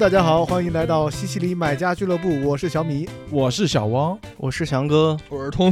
[0.00, 5.70] 大家好，欢迎来到西西里买家俱乐部，我是小米，我是小汪，我是翔哥，我是通，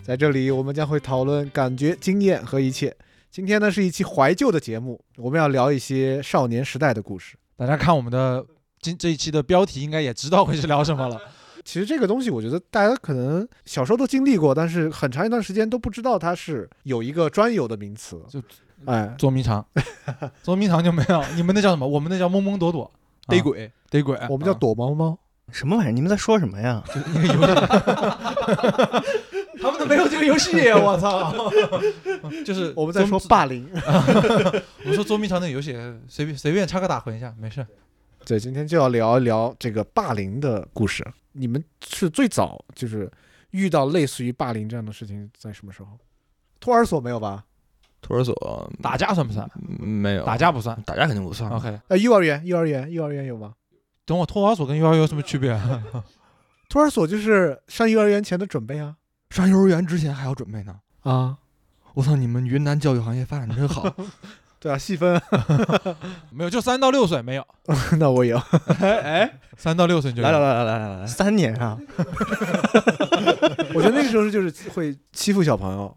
[0.00, 2.96] 在这里我们将会讨论感觉、经验和一切。
[3.30, 7.36] 今天呢是一期怀旧的节目，我们要聊一些少年时代的故事。
[7.58, 8.42] 大家看我们的
[8.80, 11.20] 今这一期的标题，应该也知道会是聊什么了。
[11.62, 18.18] 其实这个东西，我觉得大家可能小时候都经历过，但是很长一段时间都不知道它是有一个专有的名词。
[18.30, 18.40] 就
[18.86, 19.62] 哎，捉迷藏，
[20.42, 21.86] 捉迷藏就没有，你们那叫什么？
[21.86, 22.90] 我们那叫懵懵躲躲，
[23.28, 24.18] 逮鬼，逮鬼。
[24.28, 25.18] 我们叫躲猫猫。
[25.50, 25.92] 什么玩意儿？
[25.92, 26.82] 你们在说什么呀？
[27.14, 27.28] 游戏，
[29.62, 31.32] 他们都没有这个游戏，我操！
[32.44, 33.66] 就是我们在说霸凌。
[33.74, 35.74] 我们说捉迷藏那个游戏，
[36.06, 37.66] 随便随便插个打混一下，没事。
[38.26, 41.06] 对，今天就要聊一聊这个霸凌的故事。
[41.32, 43.10] 你们是最早就是
[43.52, 45.88] 遇到类似于霸凌这样的事情在什么时候？
[46.60, 47.44] 托儿所没有吧？
[48.00, 49.48] 托儿所打架算不算？
[49.80, 50.80] 嗯没有，打架不算。
[50.86, 51.50] 打架肯定不算。
[51.50, 53.52] OK，呃，幼儿园，幼儿园，幼儿园有吗？
[54.04, 55.58] 等我托儿所跟幼儿园有什么区别？
[56.68, 58.96] 托儿所就是上幼儿园前的准备啊。
[59.30, 60.76] 上幼儿园之前还要准备呢。
[61.02, 61.36] 啊，
[61.94, 63.94] 我操，你们云南教育行业发展真好。
[64.60, 65.20] 对啊，细分。
[66.32, 67.46] 没有，就三到六岁没有，
[67.98, 68.36] 那我有。
[68.80, 71.78] 哎，三到六岁就有来来来来来来来，三年啊！
[73.74, 75.96] 我觉得那个时候就是会欺负小朋友，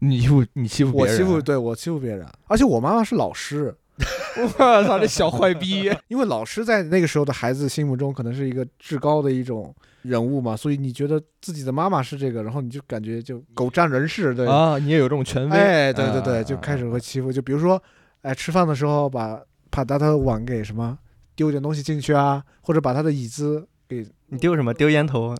[0.00, 3.74] 你欺负你欺负别人，我欺负，对我欺负别人，而且我妈妈是老师，
[4.58, 5.90] 我操，这小坏逼！
[6.08, 15.56] 因为老师在那个时候的孩子心目中可能是一个至高的一种人物嘛，所以你觉得自己的妈妈是这个，然后你就感觉就狗占人势，对，啊，你也有这种权威。
[15.56, 17.82] 哎，对对对，啊就开始会欺负，就比如说，
[18.22, 20.98] 哎，吃饭的时候把把他的碗给什么
[21.36, 24.72] 丢点东西进去啊，或者把他的椅子给，你丢什么？
[24.72, 25.34] 丢烟头？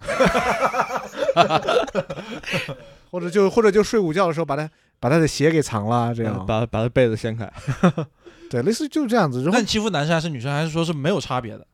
[3.10, 7.50] 或者就或者就睡午觉的时候把他把他的鞋给藏了，这样，嗯把把他被子掀开。
[8.48, 11.66] 对，类似于就是这样子，然后那你欺负男生还是女生，还是说是没有差别的？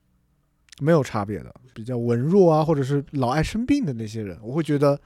[0.78, 4.98] 没有差别的，比较文弱啊，或者是老爱生病的那些人，我会觉得，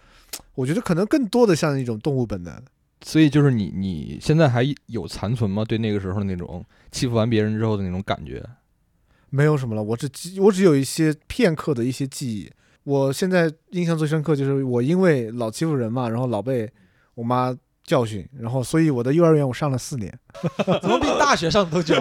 [0.54, 2.60] 我觉得可能更多的像一种动物本能。
[3.02, 5.64] 所以就是你你现在还有残存吗？
[5.64, 8.44] 对那个时候那种欺负完别人之后的那种感觉？
[9.30, 12.50] 没有什么了，我只记我只有一些片刻的一些记忆。
[12.84, 16.70] 我现在印象最深刻就是我因为老欺负人嘛，然后老被
[17.14, 17.54] 我妈
[17.84, 20.12] 教训，然后所以我的幼儿园我上了四年，
[20.80, 21.96] 怎么比大学上都久？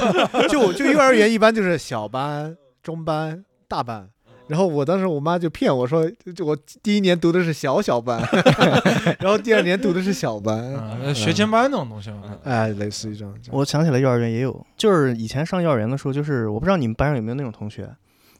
[0.48, 4.08] 就就幼儿园一般就是小班、中班、大班。
[4.48, 8.20] 然后我当时我妈就骗我说，就我第一年读的是小小班，
[9.20, 10.58] 然后第二年读的是小班，
[11.02, 12.36] 嗯，学前班那种东西嘛。
[12.42, 13.32] 哎，类似于这样。
[13.40, 17.88] 这样我想起来幼儿园也有，就是以前上幼儿园的时候，就是我不知道你们班上有没有那种同学，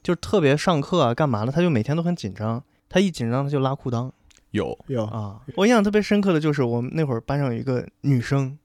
[0.03, 4.11] 就是特别上课啊干嘛的，他就每天都很紧张，他一紧张他就拉裤裆
[4.51, 5.41] 有有啊。
[5.57, 8.59] 我印象特别深刻的就是我们那会儿班上有一个女生，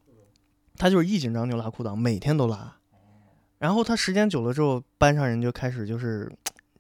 [0.78, 2.74] 她就是一紧张就拉裤裆，每天都拉。
[3.60, 6.32] 然后她时间久了之后，班上人就开始就是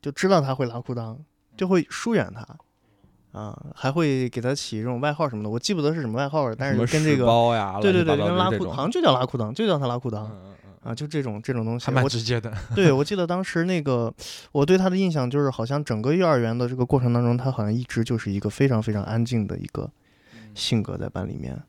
[0.02, 1.18] 就知道她会拉裤裆，
[1.56, 2.46] 就会疏远她。
[3.34, 10.28] 啊，还会给她起这种外号什么的，我记不得是什么外号了，但是跟这个包呀，对对对，跟拉裤好像就叫拉裤裆，就叫她拉裤裆
[10.88, 11.86] 啊，就这种这种东西。
[11.86, 14.14] 还蛮直接的， 对我记得当时那个
[14.54, 19.90] 我对他的印象就是，好像整个幼儿园的这个过程当中，他好像一直就是一个非常非常安静的一个
[20.56, 21.62] 性格在班里面。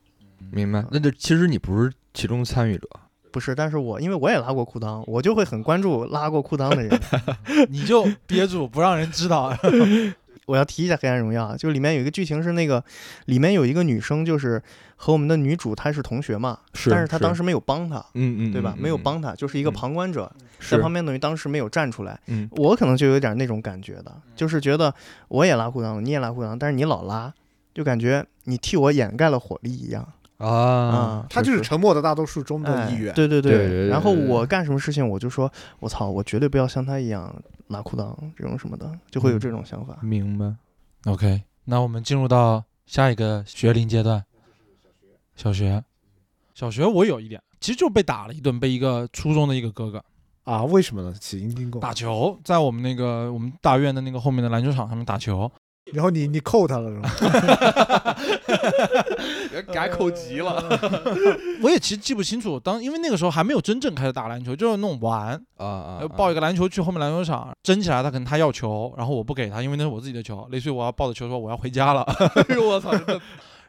[0.53, 0.85] 明白。
[0.93, 2.89] 那就其实你不是其中参与者，
[3.33, 7.01] 不是，但是我因为我也拉过裤裆，我就会很关注拉过裤裆的人。
[7.69, 9.53] 你就憋住不让人知道。
[10.49, 12.83] 我要提一下《黑暗荣耀》啊，就里面有一个剧情是那个，
[13.27, 14.61] 里面有一个女生就是
[14.97, 18.75] 和我们的女主她是同学嘛，是但是她当时没有帮她，嗯嗯，对吧？
[18.79, 22.19] 没有帮她，就是一个嗯旁观者，是在旁边等于当时没有站出来。
[22.29, 24.93] 嗯我可能就有点那种感觉的，就是觉得
[25.29, 27.31] 我也拉裤裆了，你也拉裤裆，但是你老拉，
[27.75, 30.09] 就感觉你替我掩盖了火力一样
[30.39, 31.27] 啊啊。
[31.29, 33.15] 他就是沉默的大多数中的哎一员。
[33.15, 35.51] 对对对然后我干什么事情，我就说，
[35.81, 37.35] 我操，我绝对不要像他一样
[37.69, 39.99] 拉裤裆这种什么的，就会有这种想法。
[40.03, 40.55] 明白。
[41.05, 44.25] OK，那我们进入到下一个学龄阶段，
[45.37, 45.85] 小学。
[46.55, 50.05] 小学我有一点，其实就被打了一顿，被一个初中的一个哥哥
[50.43, 51.15] 啊，为什么呢？
[51.21, 51.81] 起因听过。
[51.81, 55.49] 打球，在我们那个我们大院的那个后面的篮球场上面打球，
[55.95, 58.17] 然后你你扣他了是吧？
[59.73, 60.63] 改口急了
[61.63, 66.09] 我也其实记不清楚，当因为那个时候还没有真正开始打篮球，就是那种玩，啊啊呃！
[66.09, 72.03] 抱一个篮球去后面篮球场争起来，他可能他要球，然后我不给他，因为那是我自己的球，类似于我要抱着球说我要回家了，
[72.49, 72.93] 哎呦我操！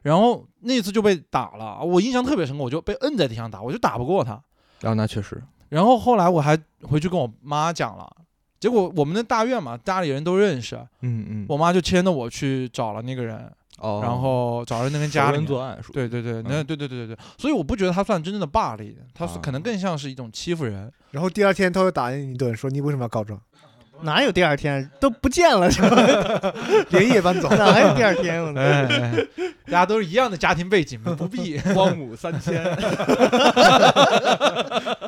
[0.02, 4.40] 然后那次就被打了，我印象特别深刻，我就被摁在地上打，我就打不过他。
[4.82, 8.10] 然后，那确实，然后后来我还回去跟我妈讲了，
[8.60, 20.92] 结果我们的大院嘛，家里人都认识，嗯嗯，我妈就牵着我去找了那个人，哦，然后找了那边家里人作案，对对对，那嗯对对对对对，所以我不觉得他算真正的霸凌，他是啊可能更像是一种欺负人。
[21.12, 23.40] 然后第二天他会打你一顿，说你为什么要告状，
[24.04, 26.54] 哪有第二天都不见了，是吧？
[26.90, 27.50] 连夜搬走。
[27.50, 28.44] 哪还有第二天？
[28.44, 29.26] 我哎，哎
[29.66, 31.58] 大家都是一样的家庭背景，不必。
[31.76, 32.64] 荒亩三千。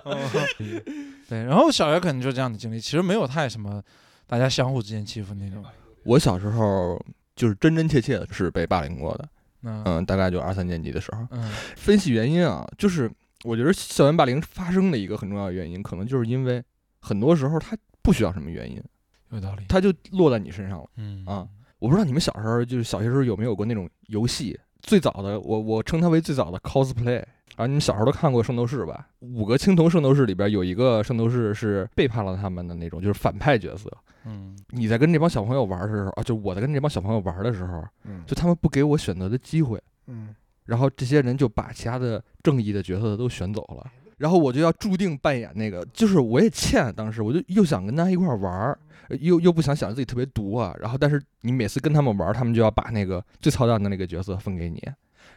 [1.27, 3.81] 对，然后小学可能就这样的经历，其实没有太什么
[4.27, 5.63] 大家相互之间欺负那种。
[6.03, 6.99] 我小时候
[7.35, 9.29] 就是真真切切的是被霸凌过的，
[9.63, 11.27] 嗯嗯，大概就二三年级的时候。
[11.31, 13.09] 嗯分析原因啊，就是
[13.43, 16.63] 我觉得校园霸凌发生的一个很重要的原因，可能就是因为
[16.99, 18.81] 很多时候它不需要什么原因，
[19.29, 19.63] 有道理。
[19.69, 20.85] 它就落在你身上了。
[20.97, 21.47] 嗯啊
[21.79, 27.23] 我不知道你们小时候就是小学时候有没有过那种游戏，最早的我我称它为最早的 cosplay
[27.61, 29.07] 啊，你们小时候都看过《圣斗士》吧？
[29.19, 33.91] 五个青铜圣斗士里边有一个圣斗士是背叛了他们的那种，就是反派角色。
[34.25, 34.57] 嗯。
[34.69, 38.23] 你在跟这帮小朋友玩的时候啊，就我在跟这帮小朋友玩的时候，嗯。
[38.25, 40.33] 就他们不给我选择的机会，嗯，
[40.65, 43.85] 然后这些人就把其他的正义的角色都选走了，
[44.17, 48.75] 然后我就要注定扮演那个，就是我也欠，当时我就又想跟他一块儿玩
[49.19, 54.81] 又又不想显得自己特别毒啊，然后但是你每次跟他们玩儿，他们就要把那个最操蛋的那个角色分给你，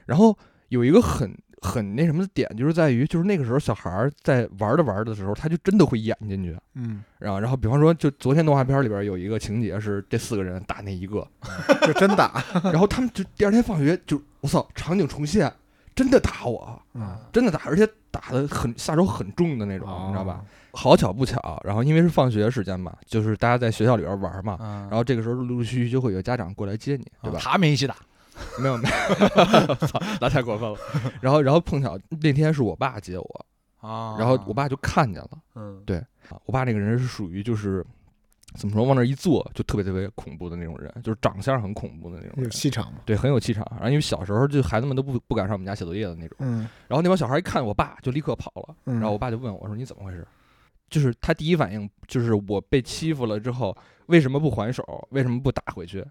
[0.07, 0.37] 然后
[0.69, 11.27] 有一个很很那什么的点，就是在于就是那个时候小孩儿在玩着玩着的时候，他就真的会演进去，嗯，然后然后比方说就昨天动画片里边有一个情节是这四个人打那一个，
[11.87, 12.43] 就真打。
[12.65, 15.51] 然后他们就第二天放学就我操场景重现，
[15.95, 16.81] 真的打我。
[16.95, 20.45] 嗯，真的打，而且打的很下手很重的那种，你知道吧？
[20.45, 20.45] 哦？
[20.77, 27.39] 好巧不巧，然后因为是放学时间嘛，就是大家在学校里边玩嘛，嗯，然后这个时候陆陆续续就会有家长过来接你，对吧？
[27.41, 27.97] 他们一起打。
[28.59, 28.89] 没 有没
[29.69, 30.79] 有，操， 那太过分了。
[31.21, 33.47] 然后然后碰巧那天是我爸接我，
[33.81, 35.99] 啊然后我爸就看见了，嗯对
[36.31, 37.85] 啊，我爸那个人是属于就是
[38.55, 42.51] 怎么说，往那儿一坐就特别特别恐怖的那种人，就是长相很恐怖的那种有人。
[42.51, 43.01] 气场嘛。
[43.05, 43.67] 对，很有气场。
[43.73, 46.37] 然后因为小时候就孩子们都不不敢上我们家写作业的那种。
[46.41, 50.27] 嗯然后那帮小孩一看我爸就立刻跑了，嗯，然后我爸就问我说：“你怎么回事？”
[50.91, 53.77] 就是他第一反应就是我被欺负了之后，
[54.07, 54.83] 为什么不还手？
[55.11, 56.05] 为什么不打回去？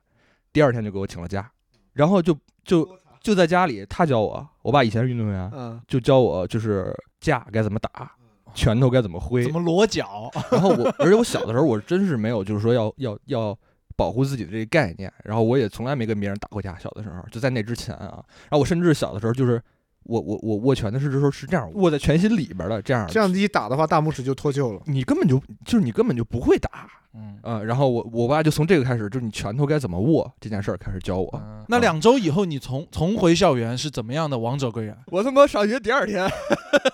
[0.51, 1.49] 第二天就给我请了假，
[1.93, 2.87] 然后就就
[3.21, 8.11] 就在家里，他教我，我爸以前是运动员，嗯就教我就是架该怎么打，
[8.53, 9.51] 拳头该怎么挥怎。
[9.51, 10.29] 么裸脚？
[10.51, 13.57] 然后我，而且我小的时候我真是没有就是说要要要
[13.95, 16.77] 保护自己的这个概念，然后我也从来没跟别人打过架。
[16.79, 19.61] 小的时候就在那之前啊，然后我甚至小的时候就是
[20.03, 24.81] 我我我握拳的是时候是这样握在拳心里边的这样这样一打的话，大拇指就脱臼了。
[24.85, 31.29] 你根本就就是你根本就不会打，嗯呃，然后我我爸就从这个开始，就是你拳头该怎么握这件事儿开始教我。
[31.35, 34.97] 嗯那两周以后，你重重回校园是怎么样的王者归来？
[35.07, 36.29] 我他妈上学第二天，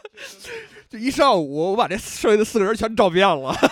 [0.89, 3.55] 就一上午，我把这剩下的四个人全找遍了。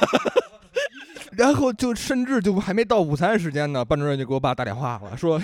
[1.38, 5.40] 然后就甚至就还没到午餐时间呢，班主任就给我爸打电话了，说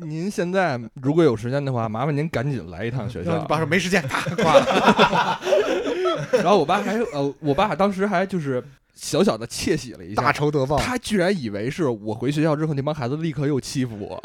[0.00, 3.48] 您现在如果有时间的话，麻烦您赶紧来一趟学校然后你。
[3.48, 5.40] 爸说没时间，啪挂了。
[6.32, 8.62] 然后我爸还呃，我爸当时还就是
[8.94, 10.76] 小小的窃喜了一下，大仇得报。
[10.78, 14.20] 他居然以为是我回学校之后那帮孩子立刻又欺负我，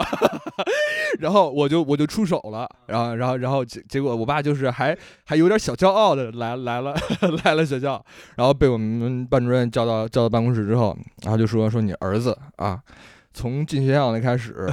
[1.20, 6.96] 然后我就我就出手了，然后然后然后结结果我爸就是还还有点小骄傲的来来了
[7.44, 8.04] 来了学校，
[8.36, 12.80] 然后被我们班主任叫到叫到办公室之后，然后就说说你儿子啊。
[13.36, 14.68] 从进学校那开始，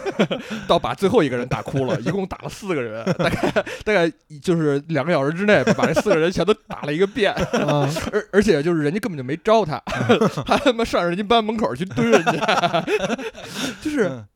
[0.66, 3.52] 到把最后一个人打哭了，一共打了四个人，大概
[3.84, 4.10] 大概
[4.42, 7.32] 就是两个小时之内把这四个人全都打了一个遍。
[7.32, 9.80] 啊，而而且就是人家根本就没招他，
[10.46, 12.84] 还他妈上人家班门口去蹲人家，
[13.82, 14.26] 就是嗯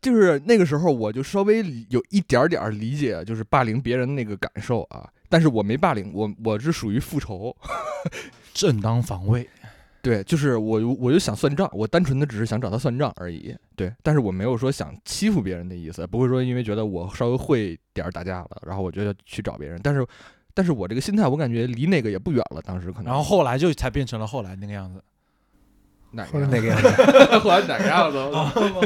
[0.00, 7.56] 就是那个时候我就稍微有一点点儿理解，就是霸凌别人那个感受啊，但是我没霸凌，我我是属于复仇，
[8.54, 9.48] 正当防卫。
[10.00, 20.06] 对，就是我我就想算账，我单纯的只是想找他算账而已，对，但是我没有说想欺负别人的意思，不会说因为觉得我稍微会点儿打架了，然后我觉得去找别人，但是
[20.54, 25.02] 但是我这个心态我感觉离那个也不远了，当时可能，然后后来就才变成了后来那个样子。
[26.10, 26.88] 哪个那个样子？
[27.40, 28.18] 后来哪个样子？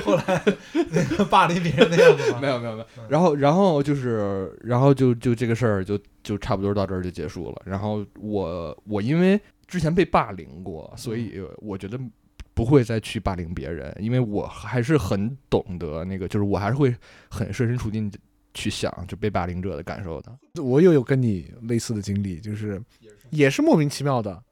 [0.01, 0.43] 后来
[0.91, 7.63] 那个霸凌别人的样子没有没有没有，然后然后就是然后就就这个事儿就就差不多到这儿就结束了。
[7.65, 9.41] 然后我我因为
[9.73, 11.99] 之前被霸凌过，所以我觉得
[12.53, 16.95] 不会再去霸凌别人，因为我还是很懂得那个，就是我还是会
[17.31, 18.11] 很设身处地
[18.53, 20.63] 去想就被霸凌者的感受的。
[20.63, 22.79] 我又有跟你类似的经历，就是
[23.31, 23.63] 也是。
[23.63, 24.45] 莫名其妙的，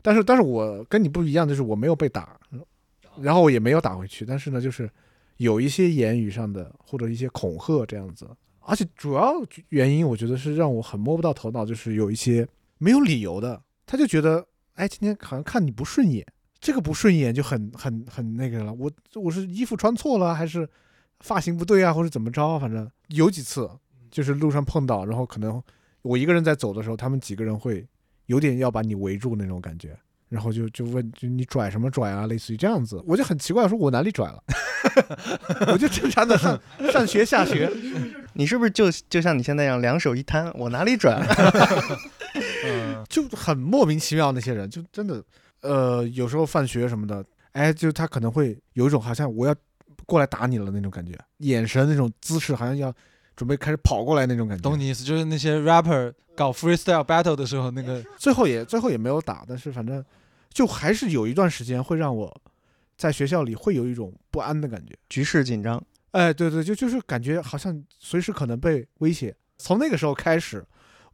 [0.00, 2.40] 但是但是我跟你不一样，就是我没有被打，
[3.20, 4.90] 然后我也没有打回去，但是呢，就是
[5.36, 8.26] 有一些言语上的或者一些恐吓这样子，
[8.60, 9.34] 而且主要
[9.68, 16.26] 原因我觉得是让我很摸不到头脑，就是有一些没有理由的，他就觉得哎今天好像看你不顺眼，
[16.60, 20.68] 这个不顺眼就很很很那个了，我我是衣服穿错了还是
[21.20, 23.70] 发型不对啊，或者怎么着啊，反正有几次
[24.10, 25.62] 就是路上碰到，然后可能
[26.02, 27.86] 我一个人在走的时候，他们几个人会
[28.26, 29.96] 有点要把你围住那种感觉。
[30.30, 32.26] 然后就就问，就你拽什么拽啊？
[32.26, 34.42] 类似于这样子，我就很奇怪，我说我哪里拽了？
[35.70, 37.70] 我就正常的上上学下学，
[38.34, 41.26] 你是不是就就像你现在一样，两手一摊，我哪里拽了？
[42.64, 44.32] 嗯就很莫名其妙。
[44.32, 45.22] 那些人就真的，
[45.60, 49.54] 呃，有时候放学什么的，哎，就他可能会有一种好像我要
[50.06, 52.92] 过来打你了那种感觉，眼神那种姿势，好像要
[53.36, 54.62] 准备开始跑过来那种感觉。
[54.62, 60.04] 懂你意思，就是那些 rapper 搞 freestyle battle 的时候，那个最后也最后也没有打，但是反正
[60.50, 62.40] 就还是有一段时间会让我
[62.96, 64.94] 在学校里会有一种不安的感觉。
[65.08, 69.34] 局势紧张，哎，对对，就就是感觉好像随时可能被威胁。
[69.58, 70.64] 从那个时候开始，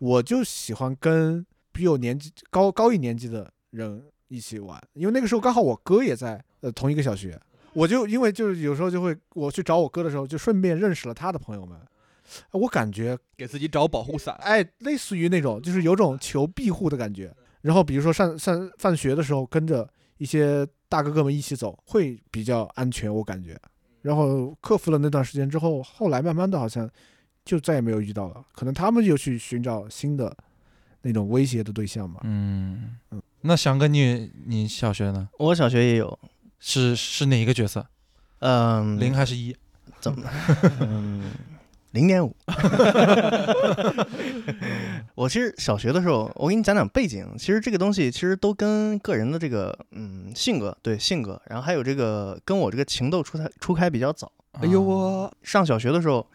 [0.01, 7.41] 我就喜欢跟比我年纪高高一年级的人一起玩，因为那个时候刚好我哥也在呃同一个小学，
[7.75, 11.79] 我就因为就是有时候就会我去找我哥的时候，就顺便认识了他的朋友们。
[12.53, 14.35] 我感觉给自己找保护伞。
[14.41, 17.35] 哎，类似于那种就是有种求庇护的感觉。
[17.63, 23.61] 然后比如说上上放学的时候，跟着一些大哥哥们一起走，会比较安全，我感觉。
[24.03, 26.89] 然后克服了那段时间之后，后来慢慢的好像
[27.45, 30.37] 就再也没有遇到了，可能他们又去寻找新的
[31.03, 32.21] 那种威胁的对象吧。
[32.25, 35.29] 嗯嗯，那翔哥你你小学呢？
[35.39, 36.19] 我小学也有，
[36.59, 37.87] 是是哪一个角色？
[38.41, 39.57] 嗯，零还是一？
[40.01, 40.31] 怎么？
[40.81, 41.31] 嗯，
[41.93, 42.35] 零点五。
[45.15, 47.27] 我其实小学的时候，我给你讲讲背景。
[47.37, 54.31] 其实这个东西其实都跟个人的这个嗯性格，对性格，然后还有这个跟我这个情窦初开初开比较早。
[54.53, 56.27] 哎呦啊我，上小学的时候，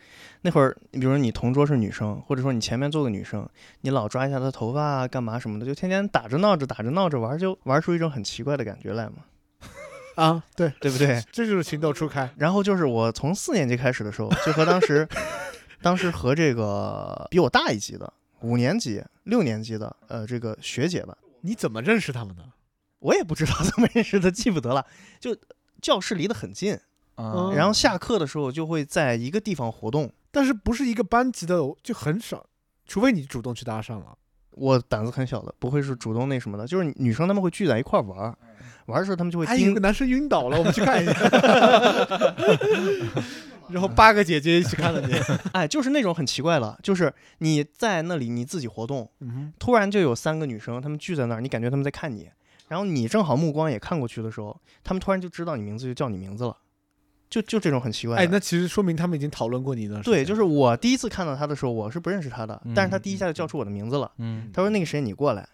[0.42, 3.48] 那会儿，你比如说你同桌是女生，或者说你前面坐个女生，
[3.82, 9.16] 你老抓一下她头发啊，干嘛什么的，就天天打着闹着打着闹着玩，就玩出一种很奇怪的感觉来嘛，
[10.16, 11.22] 啊，对，对不对？
[11.32, 12.30] 这就是情窦初开。
[12.38, 15.08] 然后就是我从四年级开始的时候，就和当时，
[15.82, 22.44] 当时和这个比我大一级的五年级、六年级的呃这个学姐吧，你怎么认识他们的？
[23.00, 24.86] 我也不知道怎么认识的，记不得了。
[25.20, 25.36] 就
[25.82, 26.80] 教室离得很近，
[27.16, 30.12] 啊然后下课的时候就会在一个地方活动。
[30.32, 32.46] 但是不是一个班级的就很少，
[32.86, 34.18] 除非你主动去搭讪了。
[34.52, 38.38] 我胆子很小的，不会是主动那什么的，就是女生她们会聚在一块玩儿，
[38.88, 41.14] 玩儿的时候她们就会哎，有盯个男生晕倒了，我们去看一下。
[43.70, 45.14] 然后八个姐姐一起看了你。
[45.54, 52.30] 哎，就是那种很奇怪了，就是你在那里你自己活动，嗯突然就有三个女生，她们聚在那儿，你感觉她们在看你，
[52.68, 56.56] 然后你正好目光也看过去的时候，她们突然就知道你名字，就叫你名字了，
[57.30, 58.18] 就就这种很奇怪。
[58.18, 60.00] 哎，那其实说明他们已经讨论过你呢。
[60.04, 65.48] 对，就是我第一次看到他的时候，我是不认识他的，但是他第一下就叫出我的名字了，嗯他说那个谁你过来，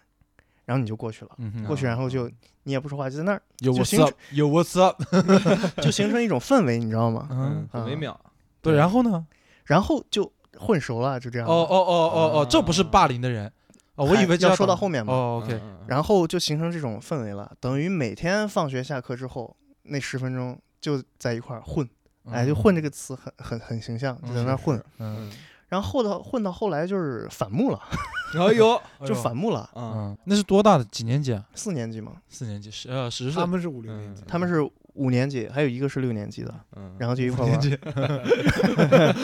[0.64, 2.30] 然后你就过去了，嗯过去然后就
[2.64, 5.02] 你也不说话，就在那儿有就 what's up 有 what's up，
[5.82, 7.28] 就形成一种氛围，你知道吗？
[7.30, 8.18] 嗯，很微妙。
[8.60, 9.26] 对，然后呢？
[9.64, 11.48] 然后就混熟了，就这样。
[11.48, 13.50] 哦哦哦哦哦，这不是霸凌的人
[13.94, 21.88] 哦，我以为这要说到后面嘛哦，OK，嗯然后就形成这种氛围了，等于每天放学下课之后那十分钟就在一块儿混，
[22.30, 24.78] 哎，就混这个词很很很形象，就在那混。
[24.98, 25.30] 嗯，
[25.68, 27.80] 然后后到混到后来就是反目了，
[28.36, 29.70] 哎呦， 就反目了。
[29.74, 30.84] 嗯，嗯，那是多大的？
[30.86, 31.46] 几年级啊？
[31.54, 33.46] 四年级嘛，四年级，十呃十岁他。
[33.46, 34.60] 们是五六年级，他们是
[34.94, 39.14] 五年级，还有一个是六年级的，嗯，然后就一块儿玩儿。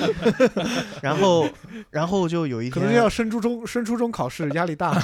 [1.02, 1.46] 然后，
[1.90, 4.98] 然后就有一天可能天，要升初中，升初中考试压力大。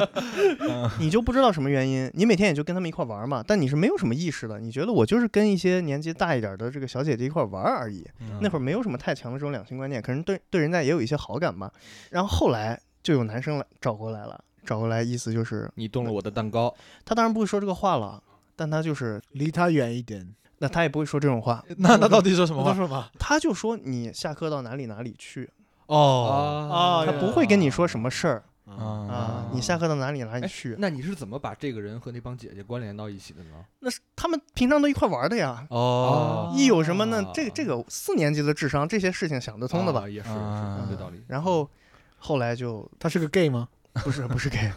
[1.00, 8.06] 你就不知道什么原因，你每天也就跟他们一块儿玩嘛，但你是没有什么意识的，你觉得我就是跟一些年纪大一点的这个小姐姐一块儿玩而已。
[8.20, 11.72] 嗯那会儿没有什么太强的这种两性观念，可能对对人家也有一些好感吧。
[12.10, 18.22] 然后后来就有男生来找过来了，找过来意思就是你动了我的蛋糕，他当然不会说这个话了，
[18.58, 20.34] 但他就是离他远一点。
[20.60, 22.74] 那他也不会说这种话， 那那到底说什么话？
[22.74, 25.48] 说什么，他就说你下课到哪里哪里去，
[25.86, 28.74] 哦啊他不会跟你说什么事儿啊
[29.08, 33.64] 啊，你下课到哪里哪里哎去，那你是怎么把这个人和那帮姐姐关联到一起的呢？
[33.78, 35.64] 那是他们平常都一块玩的呀。
[35.70, 37.30] 哦，一有什么呢啊？
[37.32, 40.08] 这个这个四年级的智商，这些事情想得通的吧啊？
[40.08, 41.22] 也是，啊是有道理。
[41.28, 41.70] 然后
[42.18, 43.68] 后来就他是个 gay 吗？
[44.04, 44.70] 不是不是 gay，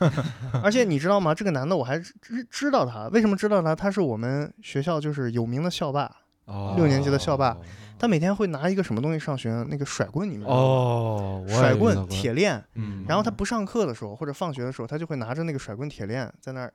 [0.63, 1.33] 而且你知道吗？
[1.33, 3.75] 这个男的我还知知道他，为什么知道他？
[3.75, 6.09] 他是我们学校就是有名的校霸，
[6.45, 7.57] 哦六年级的校霸
[7.99, 9.63] 他每天会拿一个什么东西上学？
[9.69, 10.61] 那个甩棍，你们知道吗？
[10.61, 12.63] 哦，甩棍、铁链。
[12.73, 16.73] 嗯，然后他不上课的时候或者放学的时候，他就会拿着那个甩棍、铁链在那儿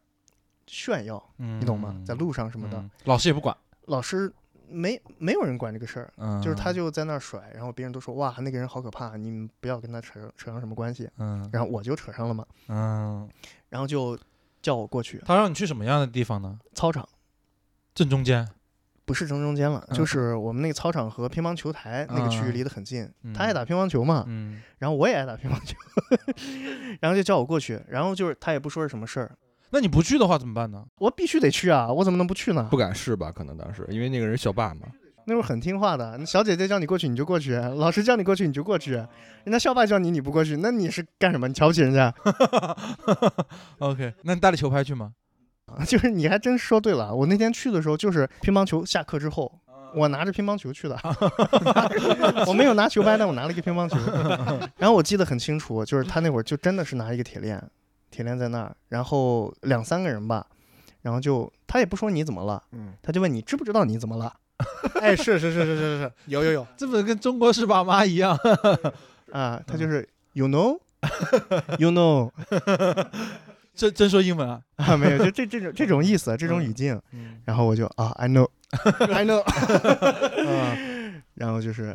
[0.69, 1.97] 炫耀，你你懂吗？
[2.07, 4.33] 在路上什么的，嗯老师也不管，老师
[4.69, 6.13] 没没有人管这个事儿。
[6.17, 11.09] 嗯，就是他就在那儿甩，然后别人都说哇那个人好可怕，你们不要跟他扯扯上什么关系。
[11.19, 13.29] 嗯然后我就扯上了嘛，嗯，
[13.69, 14.19] 然后就
[14.63, 16.59] 叫我过去他让你去什么样的地方呢？
[16.75, 17.09] 操场，
[17.95, 18.49] 正中间
[19.05, 23.09] 不是正中间了，嗯就是我们那个操场和乒乓球台那个区域嗯离得很近。
[23.23, 25.77] 嗯他爱打乒乓球嘛，嗯然后我也爱打乒乓球，
[27.01, 29.31] 然后就叫我过去，然后就是他也不说是什么事儿，
[29.71, 30.85] 那你不去的话怎么办呢？
[30.99, 32.77] 我必须得去啊，我怎么能不去呢不？
[32.77, 33.33] 敢试吧？
[33.33, 34.83] 可能当时因为那个人小霸嘛，
[35.27, 41.49] 那会儿很听话的，那小姐姐叫你过去你就过去，老师叫你过去你就过去，人家校霸叫你你不过去，那你是干什么？
[41.49, 42.15] 你瞧不起人家？
[43.81, 45.13] OK，那你带着球拍去吗？
[45.85, 49.51] 就是你还真说对了，我那天去的时候就是乒乓球下课之后，
[49.97, 50.97] 我拿着乒乓球去的，
[52.47, 53.99] 我没有拿球拍，但我拿了一个乒乓球。
[54.79, 57.61] 然后我记得很清楚，就是他那会儿就真的是拿一个铁链，
[58.17, 60.47] 铁链在那儿，然后两三个人吧，
[61.03, 64.33] 然后就他也不说你怎么了，嗯，他就问你知不知道你怎么了
[65.03, 68.35] 哎，是是是是是是是，有有有， 这不跟中国式爸妈一样？
[69.33, 69.63] 啊？
[69.67, 70.81] 他就是 you know
[71.79, 72.31] you know
[73.75, 74.63] 真真说英文啊？
[74.77, 76.99] 啊，没有，就这这种这种意思，这种语境。
[77.13, 78.49] 嗯，然后我就啊，I know
[79.13, 80.75] I know，啊，
[81.35, 81.95] 然后就是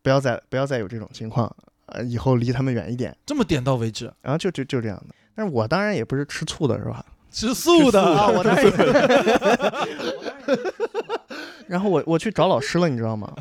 [0.00, 1.52] 不要再不要再有这种情况，
[1.92, 3.16] 呃，以后离他们远一点。
[3.26, 5.14] 这么点到为止，然后就就就这样的。
[5.34, 7.04] 但是我当然也不是吃醋的，是吧？
[7.30, 8.72] 吃素的啊，我当然也。
[11.68, 13.32] 然后我我去找老师了，你知道吗？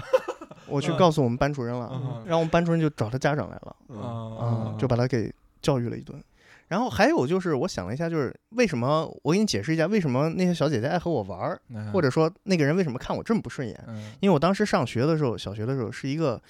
[0.68, 6.22] 我去嗯告诉我们班主任了，嗯然后我们班主任就找他家长来了，嗯啊啊，就把他给教育了一顿。
[6.68, 13.82] 然后还有就是，我想了一下，就是为什么我给你解释一下，为什么那些小姐姐爱和我玩儿，嗯或者说那个人为什么看我这么不顺眼？
[13.88, 16.42] 嗯因为我当时上学的时候，小学的时候是一个，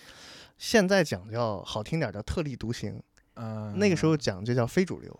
[0.57, 3.01] 现在讲叫好听点儿叫特立独行，
[3.35, 3.77] 嗯。
[3.77, 5.19] 那个时候讲就叫非主流，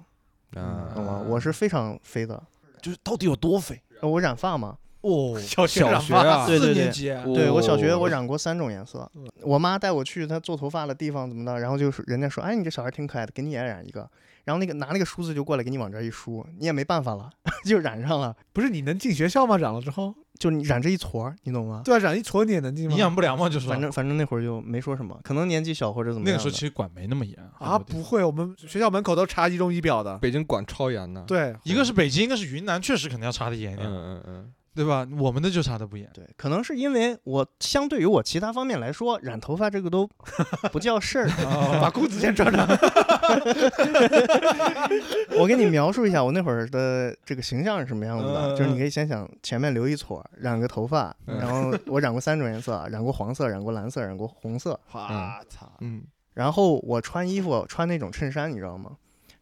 [0.55, 0.89] 嗯。
[0.95, 1.23] 懂吗？
[1.27, 2.41] 我是非常非的，
[2.81, 5.39] 就是到底有多非呃我染发嘛，哦？
[5.39, 6.73] 小小学啊对对对。
[6.73, 7.11] 四年级。
[7.11, 9.09] 啊对我小学哦我染过三种颜色，
[9.41, 14.09] 我妈带我去她做头发的地方怎么的，然后就是人家说，哎，你这小孩挺可爱的，给你也染一个，
[14.47, 17.29] 然后那个拿那个梳子就过来给你往这儿一梳，你也没办法了，
[17.67, 19.57] 就染上了，不是你能进学校吗？
[19.57, 21.81] 染了之后，就你染这一撮儿，你懂吗？
[21.83, 22.93] 对啊，染一撮你也能进吗？
[22.93, 26.31] 营养不良嘛，就是反正反正那会儿就没说什么，可能年纪小或者怎么样。
[26.31, 30.17] 那个时候其实管没那么严啊，不会，我们学校门口都查仪容仪表的。
[30.19, 31.21] 北京管超严的。
[31.23, 35.07] 对，一个是北京，一个是云南，确实肯定要查的严一点嗯，嗯嗯，对吧？
[35.19, 36.07] 我们的就查的不严。
[36.13, 40.07] 对，可能是因为我相对于我其他方面来说，染头发这个都
[40.71, 41.27] 不叫事儿。
[41.81, 42.67] 把裤子先穿上。
[45.39, 54.79] 我给你描述一下我那会儿的这个形象是什么样子的，嗯就是你可以先想前面留一撮儿，染个头发，嗯然后我染过三种颜色，染过黄色，染过蓝色，染过红色。
[54.91, 54.99] 我
[55.49, 55.71] 操！
[55.81, 56.03] 嗯，
[56.35, 58.91] 然后我穿衣服穿那种衬衫，你知道吗？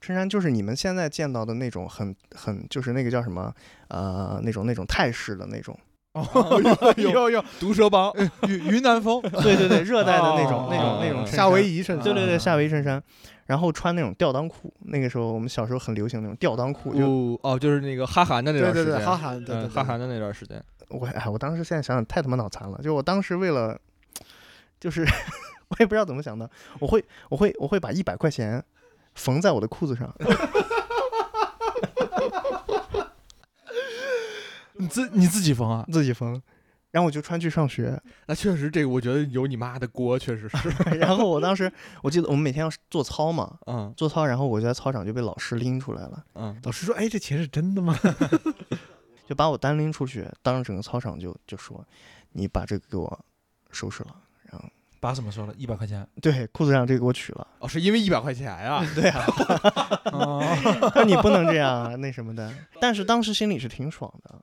[0.05, 3.53] 衬衫就是你们现在见到的那种很很就是那个叫什么
[3.87, 5.77] 呃那种那种泰式的那种，
[6.13, 8.13] 哦，有有有毒蛇帮，
[8.47, 12.03] 云云南风，对对对，热带的那种、那种哦那种衬衫夏威夷衬衫。
[12.03, 13.01] 对对对，夏威夷衬衫，
[13.47, 14.73] 然后穿那种吊裆裤。
[14.85, 22.79] 那个时候我们小时候很流行那种吊裆裤，就哦哦，就是那个哈韩的那对对对，段时间，哈韩，对对嗯，对哈韩的那段时间，我哎，我当时现在想想太他妈脑残了。
[22.83, 23.77] 就我当时为了，
[24.79, 28.63] 就是我也不知道怎么想的，我会我会我会把一百块钱
[29.15, 30.13] 缝在我的裤子上，
[34.77, 35.85] 你自你自己缝啊？
[35.91, 36.41] 自己缝，
[36.91, 37.99] 然后我就穿去上学。
[38.27, 41.71] 那确实这个我觉得有你妈的锅，确实是， 然后我当时
[42.03, 47.97] 我记得我们每天要做操嘛，嗯做操，然后我就在操场就被老师拎出来了，嗯，老师说：“哎，这钱是真的吗
[49.27, 51.83] 就把我单拎出去，当着整个操场就就说，
[52.33, 53.25] 你把这个给我
[53.71, 54.15] 收拾了。
[54.99, 55.53] 把什么说了？
[55.57, 56.07] 一百块钱。
[56.21, 57.47] 对，裤子上这个给我取了。
[57.59, 59.25] 哦，是因为一百块钱呀，对啊，
[60.11, 60.41] 哦，
[60.95, 62.51] 那你不能这样啊，那什么的。
[62.79, 64.41] 但是当时心里是挺爽的，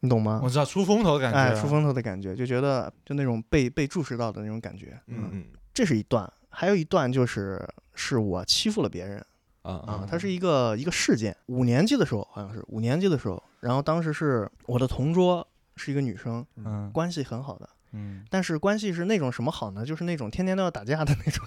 [0.00, 0.48] 你懂吗我？
[0.48, 1.38] 知道出风头的感觉。
[1.38, 4.98] 哎，出风头的感觉，就觉得就那种被被注视到的那种感觉。
[5.06, 9.24] 嗯嗯这是一段，还有一段就是是我欺负了别人
[9.62, 11.36] 啊啊，它是一个一个事件。
[11.46, 17.68] 五年级的时候，好像是五年级的时候，然后当时是我的同桌是一个女生，嗯关系很好的。
[17.92, 19.84] 嗯但是关系是那种什么好呢？
[19.84, 21.44] 就是那种天天都要打架的那种，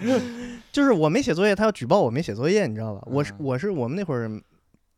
[0.72, 3.02] 就是我没写作业，他要举报我没写作业，你知道吧？
[3.06, 4.30] 我是嗯我是我们那会儿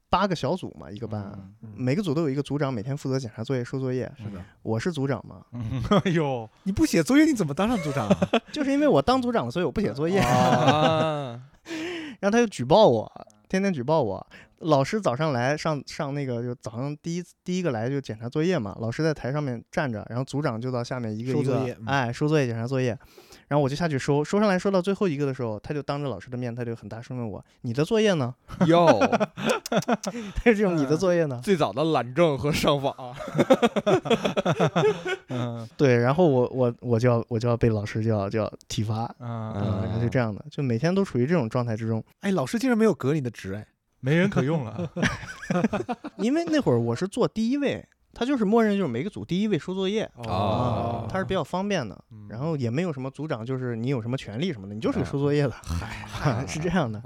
[0.08, 1.32] 八个小组嘛，一个班，
[1.62, 4.10] 嗯每个组都有一个组长，每天负责检查作业、收作业。
[4.16, 4.42] 是的。
[4.62, 8.28] 我是组长嘛，嗯，哎呦，？”你不写作业，你怎么当上组长啊？
[8.52, 11.40] 就是因为我当组长了，所以我不写作业，啊，
[12.20, 13.10] 然后他就举报我，
[13.48, 14.24] 天天举报我。
[14.62, 18.76] 老师早上来上上那个，就早上第一第一个来就检查作业嘛。
[18.80, 22.96] 老师在台上面站着，然后组长就到下面一个一个哎收作业检查作业，
[23.48, 28.34] 然后我就下去收，收上来收到最后一个的时候，他就当着老师的面，他就很大声问我：“你的作业呢？
[28.66, 28.86] 哟，
[29.68, 32.94] 他是这种你的作业呢最早的懒政和上访，
[35.28, 42.02] 嗯？” 对，然后我我我就要我就要被老师就要就要体罚，嗯嗯，然后就这样的，就每天都处于这种状态之中。
[42.20, 43.66] 哎，老师竟然没有革你的职，哎，
[44.02, 44.90] 没人可用了。
[46.18, 52.04] 因为那会儿我是坐第一位，他就是默认就是每个组第一位收作业哦啊，他是比较方便的。
[52.10, 57.02] 嗯然后也没有什么组长，就是你有什么权利什么的，你就是个收作业的，嗨 是这样的。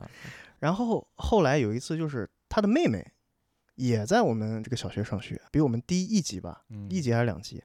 [0.59, 3.07] 然后后来有一次，就是他的妹妹
[3.75, 7.63] 也在我们这个小学上学，比我们低一级吧，嗯一级还是两级。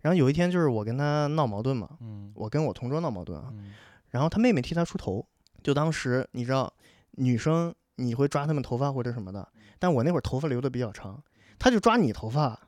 [0.00, 3.72] 然后有一天就是我跟他闹矛盾嘛，嗯我跟我同桌闹矛盾啊，嗯
[4.10, 5.26] 然后他妹妹替他出头，
[5.62, 6.72] 就当时你知道
[7.12, 9.46] 女生你会抓他们头发或者什么的，
[9.78, 11.22] 但我那会儿头发留的比较长，
[11.58, 12.58] 他就抓你头发。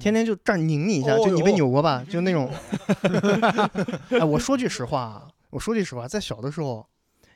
[0.00, 2.50] 天天就这儿拧你一下，哦就你被扭过吧，就那种。
[4.08, 6.86] 哎，我说句实话啊，我说句实话，在小的时候，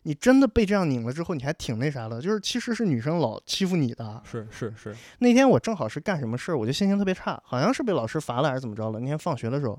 [0.05, 4.23] 你真的被这样拧了之后，你还挺那啥的，就是其实是女生老欺负你的。
[4.25, 9.01] 是是是，那天我正好是干什么事儿，我就心情特别差，好像是被老师罚了还是怎么着了。
[9.01, 9.79] 那天放学的时候，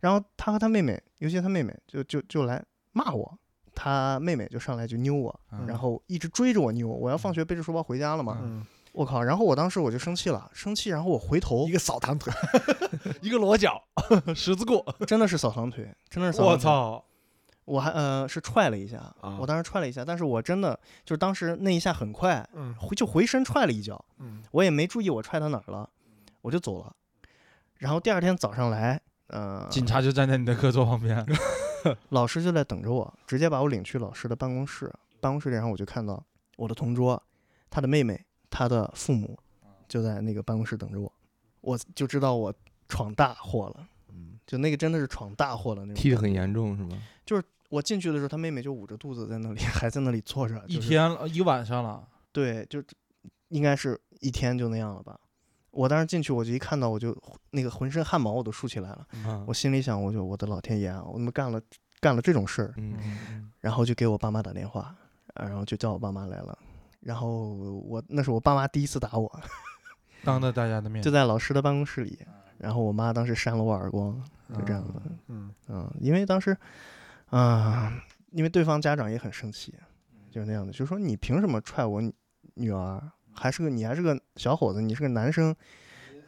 [0.00, 3.38] 然后他和他妹妹，尤其他妹妹就就就来骂我，
[3.80, 6.88] 他妹妹就上来就扭我，嗯然后一直追着我扭。
[6.88, 9.22] 我要放学背着书包回家了嘛，嗯，我靠！
[9.22, 12.32] 然后我当时我就生气了，生气，然后我回头一，个扫堂腿，
[13.22, 13.80] 一个裸脚，
[14.34, 16.52] 十字过， 真的是扫堂腿，真的是扫堂腿！
[16.54, 17.04] 我操！
[17.66, 25.88] 我还呃是踹了一下，啊我当时踹了一下，但是我真的就是当时那一下很快，嗯回就回身踹了一脚，嗯我也没注意我踹到哪儿了，
[26.40, 26.92] 我就走了。
[27.76, 31.24] 然后第二天早上来，呃，警察就站在你的课桌旁边，
[32.10, 34.92] 老师就在等着我，直接把我领去老师的办公室。
[35.20, 36.24] 办公室里，然后我就看到
[36.56, 37.20] 我的同桌，
[37.68, 39.36] 他的妹妹，他的父母
[39.88, 41.12] 就在那个办公室等着我，
[41.60, 42.54] 我就知道我
[42.88, 43.88] 闯大祸了。
[44.10, 45.94] 嗯，就那个真的是闯大祸了那种。
[45.94, 47.02] 踢得很严重是吗？
[47.26, 52.82] 就是我进去的时候，他妹妹就捂着肚子在那里， 还在那里坐着，一就是天了一晚上了，对，就
[53.48, 55.18] 应该是一天就那样了吧。
[55.70, 57.16] 我当时进去，我就一看到，我就
[57.50, 59.06] 那个浑身汗毛我都竖起来了。
[59.24, 61.60] 啊我心里想，我就我的老天爷啊，我怎么干了
[62.00, 62.74] 干了这种事儿？
[63.60, 64.94] 然后就给我爸妈打电话，
[65.34, 66.58] 啊然后就叫我爸妈来了。
[67.00, 69.40] 然后我那是我爸妈第一次打我，
[70.24, 72.18] 当着大家的面就，在老师的办公室里。
[72.58, 74.20] 然后我妈当时扇了我耳光，
[74.52, 75.00] 就这样的。
[75.28, 76.56] 嗯嗯，因为当时，
[77.26, 77.92] 啊、
[78.32, 79.72] 因为对方家长也很生气，
[80.28, 82.12] 就是那样的，就说你凭什么踹我女
[82.54, 83.00] 女儿？
[83.38, 85.54] 还是个你还是个小伙子，你是个男生，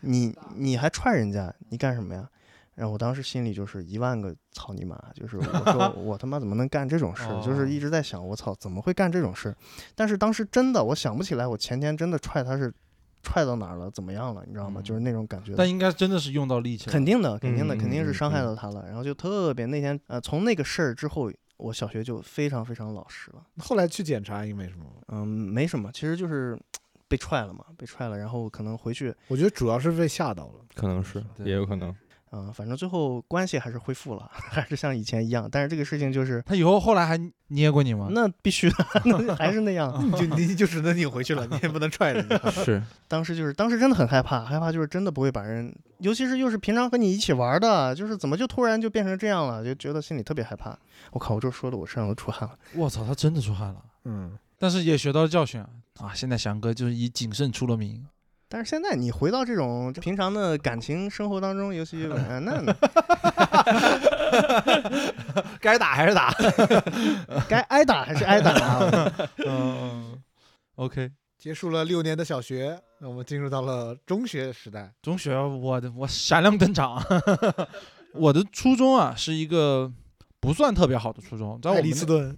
[0.01, 2.29] 你你还踹人家，你干什么呀？
[2.77, 7.25] 然后我当时心里就是一万个操你妈，就是我说 我他妈怎么能干这种事？
[7.45, 9.55] 就是一直在想我操怎么会干这种事？
[9.95, 12.73] 但是当时真的我想不起来，我前天真的踹他是
[13.23, 14.81] 踹到哪儿了，怎么样了，你知道吗？
[14.81, 15.53] 嗯就是那种感觉。
[15.55, 18.87] 但应该真的是用到力气了，肯定的，肯定的，嗯肯定是伤害到他了。
[18.87, 23.45] 然后就特别那天，呃，从那个事儿之后，我小学就非常非常老实了。
[23.59, 24.87] 后来去检查，因为什么？
[25.09, 26.59] 嗯，没什么，其实就是
[27.11, 30.65] 被踹了嘛，被踹了，然后可能回去，我觉得主要是被吓到了。
[30.77, 31.93] 可能是也有可能。
[32.33, 35.49] 嗯、反正最后关系还是恢复了， 还是像以前一样。
[35.51, 38.07] 但是这个事情就是，他以后后来还捏过你吗？
[38.13, 39.93] 那必须的， 那还是那样。
[40.01, 42.39] 你就 你就只能拧回去了，你也不能踹人家。
[42.53, 50.79] 是当时就是，当时真的很害怕，害怕就是真的不会把人，尤其是又是平常和你一起玩的，就是怎么就突然就变成这样了，就觉得心里特别害怕。
[51.11, 52.57] 我靠，我这说的我身上都出汗了。
[52.77, 55.67] 我操，他真的出汗了，嗯，但是也学到了教训啊！
[56.01, 58.07] 啊，现在翔哥就是以谨慎出了名，
[58.47, 62.61] 但是现在你回到这种平常的感情生活当中，尤其 呃那
[65.59, 66.31] 该打还是打。
[67.49, 69.13] 该挨打还是挨打啊。
[69.47, 70.23] 嗯
[70.75, 74.93] ，OK，结束了六年的小学，那我们进入到了中学时代。
[75.01, 77.03] 中学我的我闪亮登场，
[78.13, 79.91] 我的初中啊是一个
[80.41, 82.37] 不算特别好的初中，在我爱们丽斯顿，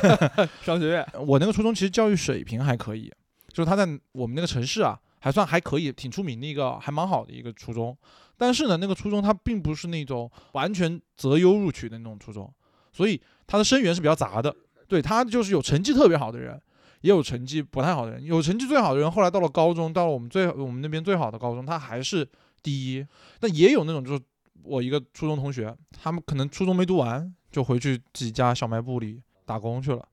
[0.64, 3.12] 商学院我那个初中其实教育水平还可以，
[3.48, 7.96] 就是他在我们那个城市啊还算还可以，挺出名的一个还蛮好的一个初中。
[8.36, 12.52] 但是呢，那个初中它并不是那种完全择优录取的那种初中，
[12.92, 14.54] 所以它的生源是比较杂的。
[14.88, 16.60] 对，他就是有成绩特别好的人，
[17.02, 18.24] 也有成绩不太好的人。
[18.24, 22.28] 有成绩最好的人，后来到了高中，到了我们最我们那边最好的高中，他还是
[22.62, 23.06] 第一。
[23.38, 24.20] 但也有那种就是
[24.62, 30.04] 我一个初中同学，他们可能初中没读完，就回去自己家小卖部里打工去了，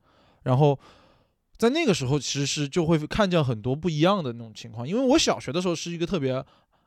[0.43, 0.77] 然后。
[1.59, 4.87] 在那个时候，其实就会看见很多不一样的那种情况。
[4.87, 6.41] 因为我小学的时候是一个特别，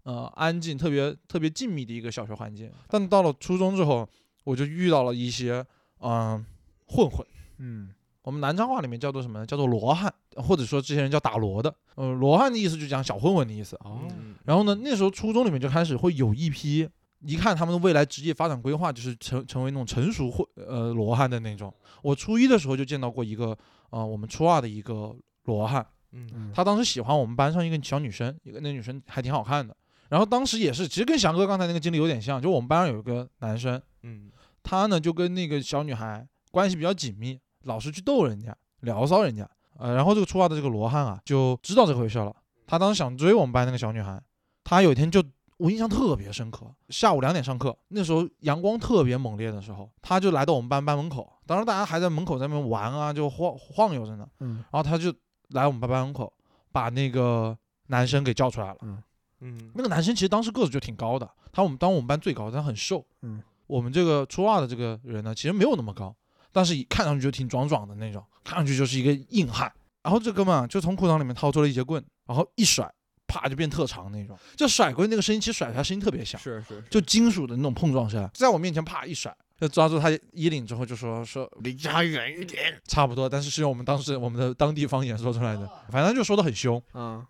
[0.04, 4.08] 呃，安静、特别特别静谧的一个小学环境，但到了初中之后，
[4.44, 5.62] 我就遇到了一些，
[6.00, 6.42] 嗯、
[6.86, 7.22] 混混。
[7.58, 7.90] 嗯，
[8.22, 9.44] 我们南昌话里面叫做什么呢？
[9.44, 11.74] 叫做罗汉，或者说这些人叫打罗的。
[11.96, 13.76] 呃，罗汉的意思就讲小混混的意思。
[13.84, 14.00] 哦，
[14.46, 16.88] 然后呢，那时候初中里面就开始会有一批，
[17.24, 21.72] 一看他们的未来职业发展规划就是成成为那种成熟或呃罗汉的那种。
[22.02, 23.56] 我初一的时候就见到过一个，
[23.90, 29.76] 呃，我们初二的一个罗汉，嗯嗯他当时喜欢我们班上一个小女生，一个那女生还挺好看的。
[30.08, 34.30] 然后当时也是，其实跟翔哥刚才那个经历有点像，就我们班上有一个男生，嗯
[34.62, 39.48] 他呢就跟那个小女孩关系比较紧密，老是去逗人家，聊骚人家。
[39.78, 42.34] 呃，然后这个初二的这个罗汉啊，就知道这回事了。
[42.66, 44.22] 他当时想追我们班那个小女孩，
[44.62, 45.22] 他有一天就
[45.56, 46.66] 我印象特别深刻。
[46.88, 54.26] 下午两点上课，那时候阳光特别猛烈的时候，他就来到我们班班门口，当时大家还在门口在那边玩啊，就晃晃悠着呢。
[54.40, 55.12] 嗯然后他就
[55.48, 56.32] 来我们班班门口，
[56.72, 58.78] 把那个男生给叫出来了。
[59.40, 63.04] 嗯那个男生其实当时个子就挺高的，他我们当我们班最高但，他很瘦。
[63.22, 66.14] 嗯，我们这个初二的这个人呢，其实没有那么高，
[66.52, 69.72] 但是一看上去就挺壮壮的那种，看上去就是一个硬汉。
[70.02, 72.92] 然后这哥们啊，就从裤裆里面掏出了一节棍，然后一甩，
[73.32, 74.38] 啪就变特长那种。
[74.54, 86.82] 就甩棍那个声音，其实甩出来声音特别响，是是就金属的那种碰撞声，在我面前啪一甩，就抓住他衣领之后就说说离家远一点，差不多，但是是用我们当时我们的当地方言说出来的，反正就说的很凶。
[86.92, 87.24] 啊，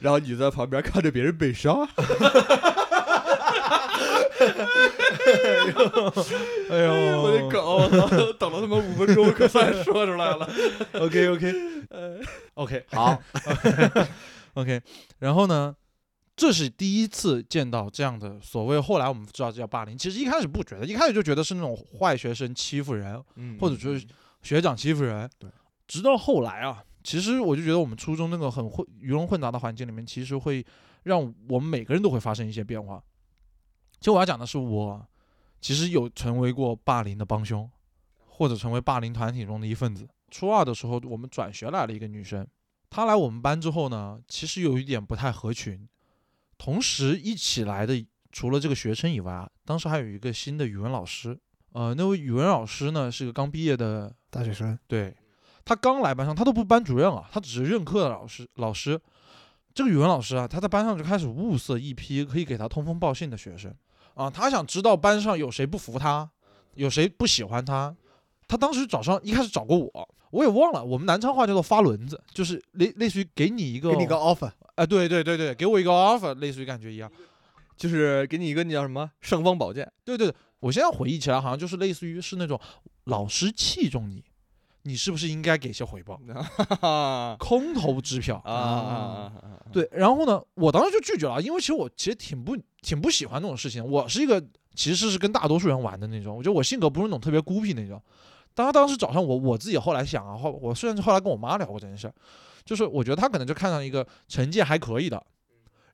[0.00, 1.70] 然后你在旁边看着别人被杀，
[6.70, 7.88] 哎呦我的狗，
[8.38, 10.48] 等了他妈五分钟，可算说出来了。
[10.94, 11.54] OK OK
[12.54, 13.20] OK 好
[14.58, 14.82] OK，
[15.20, 15.74] 然后呢，
[16.34, 19.96] 这是第一次见到这样的所谓，后来我们知道这叫霸凌。
[19.96, 24.04] 其实一开始不觉得，一开始就觉得是那种坏学生欺负人，嗯或者说是
[24.42, 25.30] 学长欺负人。
[25.38, 25.48] 对，
[25.86, 30.66] 直到后来啊，其实我就觉得我们初中那个很混鱼龙混杂的环境里面，其实会
[31.04, 33.00] 让我们每个人都会发生一些变化。
[34.00, 35.06] 其实我要讲的是我，
[35.60, 37.70] 其实有成为过霸凌的帮凶，
[38.26, 40.08] 或者成为霸凌团体中的一份子。
[40.30, 42.46] 初二的时候，我们转学来了一个女生，
[42.90, 45.88] 她来我们班之后呢，其实有一点不太合群。
[46.56, 51.38] 同时一起来的，除了这个学生以外啊，当时还有一个新的语文老师。
[51.72, 55.14] 呃，那位语文老师呢是个刚毕业的，大学生，对，
[55.64, 58.48] 他刚来班上，他都不是班主任啊，他只是任课的老师。
[58.54, 58.98] 老师，
[59.74, 63.72] 这个语文老师啊，他在班上就开始物色一批可以给他通风报信的学生
[64.14, 66.28] 啊，他想知道班上有谁不服他，
[66.74, 67.94] 有谁不喜欢他。
[68.48, 77.10] 他当时找上一开始找过我，我也忘了，我们南昌话叫做发轮子，就是类类似于给你一个，给你个 offer，哎、对对对对，给我一个 offer，类似于感觉一样。
[77.76, 82.58] 就是给你一个那叫什么尚方宝剑，对对对，我现在回忆起来，好像就是类似于是那种
[83.04, 84.24] 老师器重你，
[84.82, 86.20] 你是不是应该给些回报？
[86.82, 89.32] 啊空头支票啊啊！
[89.72, 93.86] 对，然后呢，我当时就拒绝了，因为其实我其实挺不挺不喜欢这种事情。
[93.86, 98.02] 我是一个其实是跟大多数人玩的那种，我觉得我性格不是那种特别孤僻那种。
[98.58, 102.14] 当他当时找上我，我自己后来想啊，后我甚至后来跟我妈聊过这件事儿，
[102.64, 105.24] 就是我觉得他可能就看上一个成绩还可以的，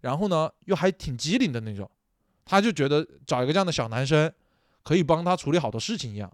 [0.01, 1.91] 然后呢又还挺机灵的那种，
[2.43, 4.33] 他就觉得找一个这样的小男生
[4.83, 6.33] 可以帮他处理好多事情一样。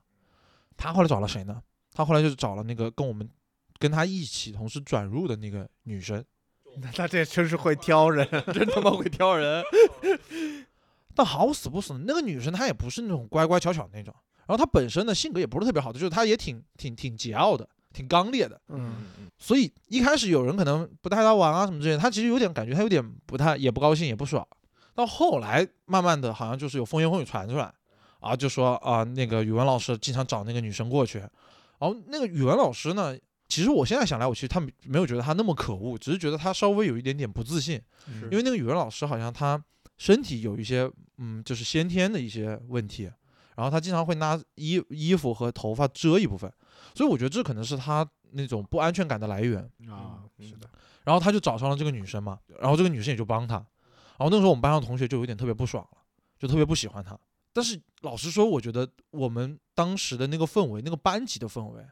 [0.77, 1.61] 他后来找了谁呢？
[1.93, 3.29] 他后来就是找了那个跟我们
[3.81, 6.25] 跟他一起同时转入的那个女生。
[6.77, 9.65] 那他这真是会挑人， 真他妈会挑人。
[11.13, 14.15] 但好死不死，那个女生她也不是那种乖乖巧巧那种，
[14.51, 18.61] 然后他本身的性格也不是特别好的，就是他也挺挺挺桀骜的，挺刚烈的。
[18.67, 19.07] 嗯，
[19.39, 24.45] 所以一开始有人可能不带他玩啊什么之类的，她其实有点感觉，他有点不太也不高兴也不爽。
[24.93, 27.73] 到后来慢慢的，好像就是有风言风语传出来，
[28.19, 31.31] 啊，就说啊那个语文老师经常找那个女生过去，然
[31.89, 37.81] 后那个语文老师呢，其实我现在想来，我其实他没没有觉得他那么可恶，只是觉得他稍微有一点点不自信。
[38.25, 39.63] 因为那个语文老师好像他
[39.97, 43.11] 身体有一些嗯，就是先天的一些问题，
[43.61, 46.51] 然后他经常会拿衣衣服和头发遮一部分，
[46.95, 49.61] 所以我觉得这可能是他那种不安全感的来源。
[49.87, 50.67] 啊，嗯是的，
[51.05, 55.99] 然后他就找上了这个女生嘛，然后这个女生也就帮他，然后那时候我们班上同学就有点特别不爽了，
[56.39, 57.19] 就特别不喜欢他。
[57.53, 61.85] 但是老实说，我觉得我们当时的那个氛围，那个班级的氛围，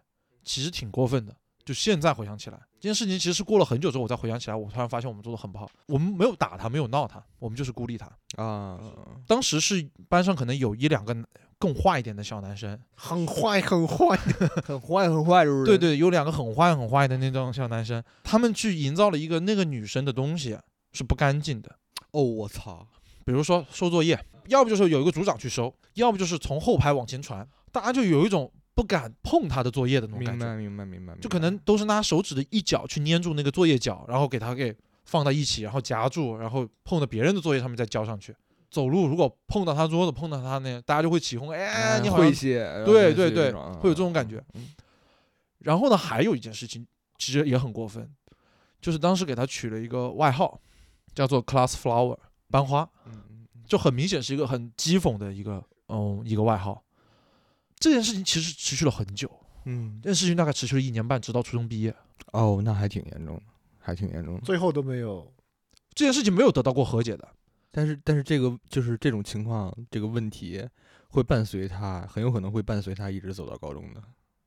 [0.45, 1.37] 其实挺过分的。
[1.65, 5.71] 就现在回想起来，这件事情其实是过了很久之后，我再回想起来，我突然发现我们做的很不好。
[5.85, 8.11] 我们没有打他，没有闹他，我们就是孤立他。
[8.43, 8.81] 啊，
[9.27, 11.15] 当时是班上可能有一两个
[11.59, 14.17] 更坏一点的小男生，很坏 很坏，
[14.65, 15.65] 很坏很坏，就是。
[15.65, 20.57] 对对，有两个很坏很坏的那种小男生，他们去营造了一个那个女生的东西
[20.93, 21.77] 是不干净的，
[22.13, 22.87] 哦，我操，
[23.25, 34.73] 比如说收作业，要不就是有一个组长去收，要不就是从后排往前传，大家就有一种不敢碰他的作业的那种感觉，明白明白明白，就可能都是拿手指的一角去粘住那个作业角，然后给他给
[35.05, 38.33] 放到一起，然后夹住，然后碰到别人的作业上面再交上去。
[38.71, 44.43] 走路如果碰到他桌子，碰到他那，大家就会起哄，哎，你好像会谢，对对对会会有这种感觉。
[45.61, 48.09] 然后呢，还有一件事情其实也很过分，
[48.81, 50.61] 就是当时给他取了一个外号，
[51.15, 52.17] 叫做 Class Flower
[52.51, 56.83] 班花，嗯就很明显是一个很讥讽的一个嗯一个外号。
[57.79, 59.31] 这件事情其实持续了很久，
[59.65, 61.95] 嗯，这件事情大概持续了一年半，直到初中毕业。
[62.33, 63.43] 哦，那还挺严重的，
[63.79, 64.41] 还挺严重的。
[64.41, 65.33] 最后都没有，
[65.95, 67.29] 这件事情没有得到过和解的，
[67.71, 70.67] 但是但是这个就是这种情况，这个问题
[71.11, 74.03] 会伴随他，很有可能会伴随他一直走到高中的。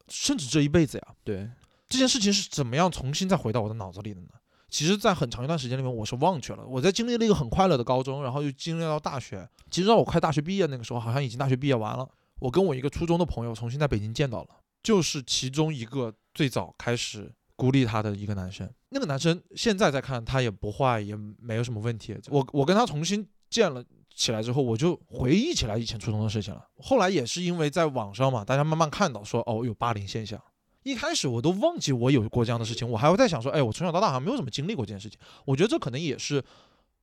[0.08, 1.08] 甚至这一辈子呀。
[1.24, 1.50] 对，
[1.88, 4.28] 这件事情是怎么样重新再回到我的脑子里的呢？
[4.70, 6.66] 其实，在很长一段时间里面，我是忘却了。
[6.66, 9.46] 我在经历了一个很快乐的高中，然后又经历到大学。
[9.70, 12.10] 其实到我快大学毕业那个时候，好像已经大学毕业完了。
[12.40, 14.50] 我跟我一个初中的朋友重新在北京见到了，
[14.82, 18.70] 就是其中一个最早开始孤立他的一个男生。
[18.94, 22.16] 那个男生现在再看，他也不坏，也没有什么问题。
[22.28, 26.68] 我我跟他重新见了起来之后，我就回忆起来以前初中的事情了。
[26.78, 30.40] 后来也是因为在网上嘛，大家慢慢看到说哦有霸凌现象。
[30.84, 35.18] 一开始我都忘记我有过这样的事情，我还会在想说，哎，我从小到大好像没有怎么经历过这件事情。
[35.46, 36.44] 我觉得这可能也是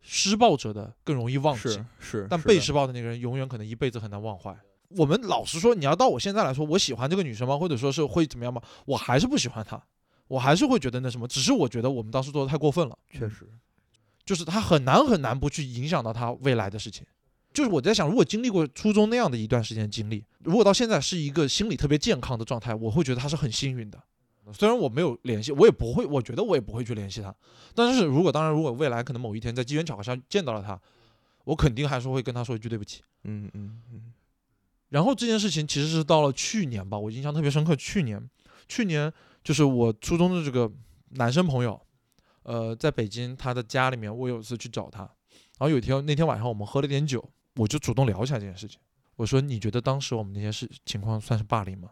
[0.02, 4.54] 施暴者的更容易忘记是，是，但被施暴的那个人永远可能一辈子很难忘怀。
[4.96, 7.56] 我们老实说，你要到我现在来说，我喜欢这个女生吗？
[7.56, 8.60] 或者说是会怎么样吗？
[8.84, 9.80] 我还是不喜欢她，
[10.28, 11.26] 我还是会觉得那什么。
[11.26, 13.48] 只是我觉得我们当时做的太过分了，确实，
[14.24, 17.04] 就是他很难很难不去影响到他未来的事情。
[17.52, 24.00] 就是我在想，如果经历过初中那样的一段时间经历，如果到现在是一个心理特别健康的状态，我会觉得他是很幸运的。
[24.52, 27.34] 虽然我没有联系，我也不会，我觉得我也不会去联系他。
[27.74, 30.80] 但是如果当然，如果未来可能某一天在机缘巧合下见到了他，
[31.44, 33.02] 我肯定还是会跟他说一句对不起。
[33.24, 34.12] 嗯嗯嗯，
[34.90, 37.76] 然后这件事情其实是到了去年吧，我印象特别深刻。
[37.76, 38.26] 去年，
[38.68, 39.12] 去年
[39.48, 40.70] 就是我初中的这个
[41.12, 41.80] 男生朋友，
[42.42, 48.78] 呃，在北京他的家里面，我有一次去找他，然后有一天那天晚上我们喝了点酒，我就主动聊起来这件事情。
[49.16, 51.88] 我说：“你觉得当时我们那些事情况算是霸凌吗？”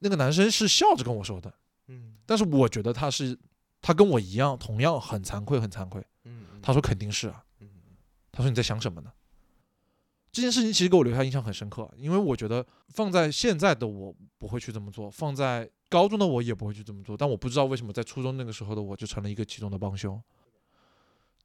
[0.00, 1.50] 那个男生是笑着跟我说的，
[1.88, 3.38] 嗯但是我觉得他是
[3.80, 6.04] 他跟我一样，同样很惭愧，很惭愧。
[6.24, 7.70] 嗯，他说：“肯定是啊。”嗯
[8.30, 9.10] 他说你在想什么呢？
[10.36, 20.22] 这件事情其实给我留下印象很深刻，因为我觉得放在现在的我不会去这么做，放在高中的我也不会去这么做，但我不知道为什么在初中那个时候的我就成了一个其中的帮凶。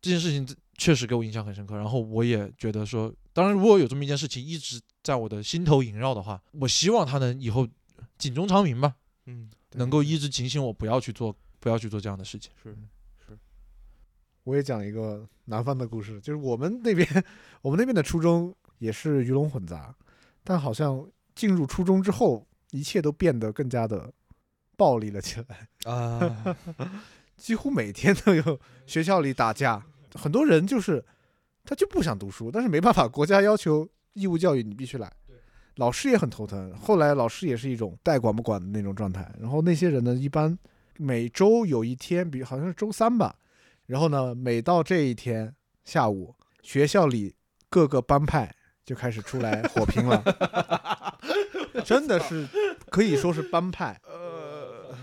[0.01, 7.65] 这件事情真确实给我印象很深刻，然后我也觉得说，当然如果有这么一件事情一直在我的心头萦绕的话，我希望他能以后
[8.17, 8.93] 警钟长鸣吧，
[9.27, 12.51] 嗯，能够一直警醒我不要去做，不要去做这样的事情。
[12.61, 12.75] 是
[13.25, 13.37] 是
[14.43, 17.07] 我也讲一个南方的故事，就是我们那边，
[17.61, 19.95] 我们那边的初中也是鱼龙混杂，
[20.43, 24.11] 但好像进入初中之后，一切都变得更加的
[24.75, 26.57] 暴力了起来，啊，
[27.37, 31.05] 几乎每天都有学校里打架，很多人就是
[31.63, 35.13] 他就不想读书，但是没办法，国家要求义务教育你必须来。
[35.75, 39.31] 老师也很头疼，后来老师也是一种带管不管的那种状态。
[39.39, 40.57] 然后那些人呢，一般
[40.97, 43.35] 每周有一天，比好像是周三吧，
[43.85, 47.35] 然后呢，每到这一天下午，学校里
[47.69, 48.53] 各个帮派
[48.91, 50.21] 就开始出来火拼了，
[51.85, 52.45] 真的是
[52.89, 53.97] 可以说是帮派。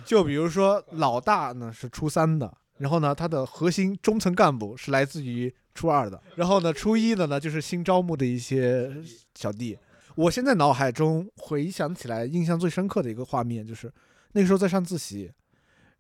[0.05, 8.94] 就比如说老大呢是初三的，然后呢他的核心中层干部是来自于初二的，然后呢初一的呢就是新招募的一些
[9.35, 9.79] 小弟。
[10.14, 13.90] 我现在脑海中回想起来，印象最深刻的一个画面就是
[14.33, 15.33] 那个时候在上自习，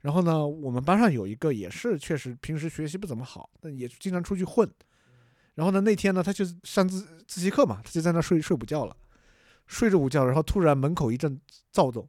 [0.02, 4.70] 然后呢，我们班上有一个也是确实平时学习不怎么好，但也经常出去混。
[5.58, 8.96] 然后呢，那天呢，他就上自自习课嘛，他就在那睡睡午觉了，
[9.66, 11.36] 睡着午觉，然后突然门口一阵
[11.72, 12.08] 躁动，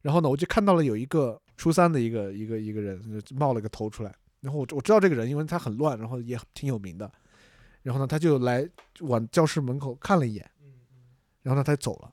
[0.00, 7.12] 然后呢，我就看到了有一个初三的一个一个一个人冒了个头出来，然后我我知道这个人，因为他很乱，然后也挺有名的，
[7.82, 8.66] 然后呢，他就来
[9.00, 10.50] 往教室门口看了一眼，
[11.42, 12.10] 然后呢，他就走了，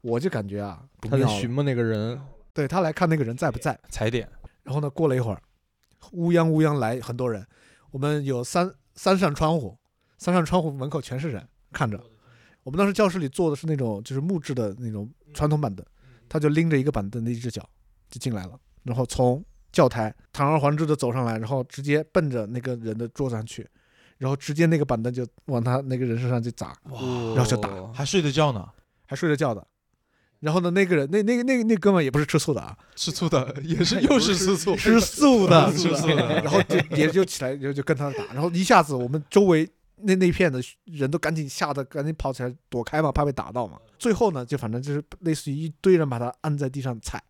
[0.00, 2.18] 我就感觉啊，不他在寻摸那个人，
[2.54, 3.78] 对他来看那个人在不在。
[3.90, 4.26] 踩点，
[4.62, 5.42] 然后呢，过了一会儿，
[6.12, 7.46] 乌泱乌泱来很多人，
[7.90, 9.76] 我们有三三扇窗户，
[10.18, 12.00] 三扇窗户门口全是人看着。
[12.62, 15.84] 我们当时教室里坐的是那种就是木质的那种传统板凳，
[16.28, 17.68] 他就拎着一个板凳的一只脚
[18.10, 23.68] 就进来了，然后从教台堂而皇之的走上来，然后直接奔着那个人的桌子上去，
[24.18, 27.00] 然后直接那个板凳就往他那个人身上就砸，哇，
[27.34, 27.68] 然后就打。
[27.68, 28.68] 哦还睡着觉呢，
[29.06, 29.64] 还睡着觉的。
[30.40, 36.42] 然后呢，那个人那那个那个那哥们也不是吃醋的啊，吃醋的也是又是吃醋，吃素的， 吃素的。
[36.42, 43.78] 然后就也就起来就就跟他打，然后一下子我们周围那那片的人都赶紧吓得赶紧跑起来躲开嘛，怕被打到嘛。
[43.98, 47.22] 最后呢，就反正就是类似于一堆人把他按在地上踩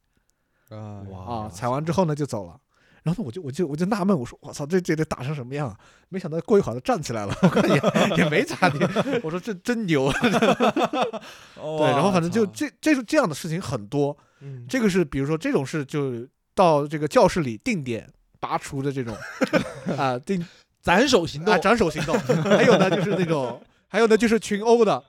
[0.69, 2.61] 啊哇啊，踩完之后呢就走了。
[3.05, 5.79] 然后呢，我就我就我就纳闷，我说我操，这这得打成什么样啊？
[6.09, 7.81] 没想到过一会儿他站起来了，我看也
[8.17, 8.81] 也没咋地。
[9.23, 11.87] 我说这真牛， 对。
[11.93, 19.17] 然后反正就这这是这样的事情很多，嗯这个是比如说这种事就到这个教室里定点拔除的这种
[19.97, 20.45] 啊定
[20.87, 22.17] 斩首行动啊，斩首行动。
[22.47, 25.03] 还有呢，就是那种，还有呢，就是群殴的。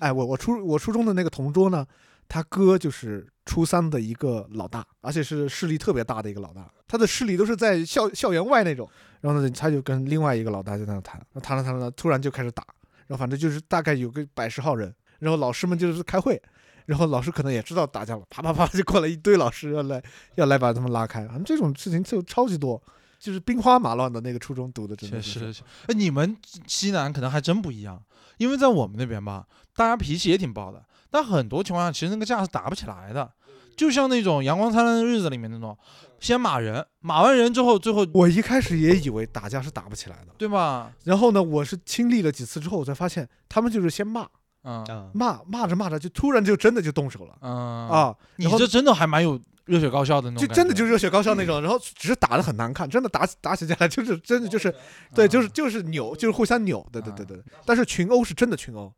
[0.00, 1.86] 哎，我我初我初中的那个同桌呢，
[2.28, 8.90] 他哥就是初三的一个老大，而且是势力特别大的一个老大，他的势力都是在校校园外那种。
[9.20, 12.64] 然后呢，他就跟另外一个老大就在那谈，谈着谈着，突然就开始打，
[13.06, 16.42] 然后反正就是大概有个百十号人，然后老师们就是开会。
[16.84, 20.02] 然后老师可能也知道打架了，啪啪啪就过来一堆老师要来
[20.34, 22.82] 要来把他们拉开，反正这种事情就超级多，
[23.22, 25.54] 就是兵荒马乱的那个初中读的，真的是
[25.86, 28.02] 哎，你们西南可能还真不一样，
[28.36, 29.46] 因为在我们那边吧，
[29.76, 33.30] 大家脾气也挺暴的，但很多情况下其实那个架是打不起来的，
[33.76, 35.78] 就像那种阳光灿烂的日子里面那种，
[36.18, 40.92] 先骂人，骂完人之后，最后我一开始也以为打架是打不起来的，对吧？
[41.04, 44.26] 然后呢，我是经历了几次之后，我才发现他们就是先骂
[44.64, 54.74] 嗯啊，骂骂着骂着就突然就真的就动手了、嗯，啊，你这真的还蛮有热血高校的那种就，真的就是热血高校那种，然后只是打的很难看，真的打打起架来就是 真的就是
[55.14, 57.42] 对，就是就是扭，就是互相扭，对对对对。
[57.64, 58.92] 但是群殴是真的群殴，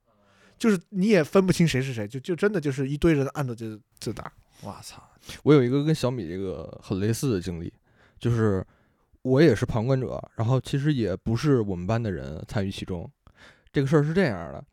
[0.59, 4.33] 就是你也分不清谁是谁，就就真的就是一堆人按着就就打。
[4.63, 5.03] 我操，
[5.43, 7.73] 我有一个跟小米这个很类似的经历，
[8.19, 8.65] 就是
[9.23, 13.11] 我也是旁观者，然后其实也不是我们班的人参与其中。
[13.73, 14.65] 这个事儿是这样的，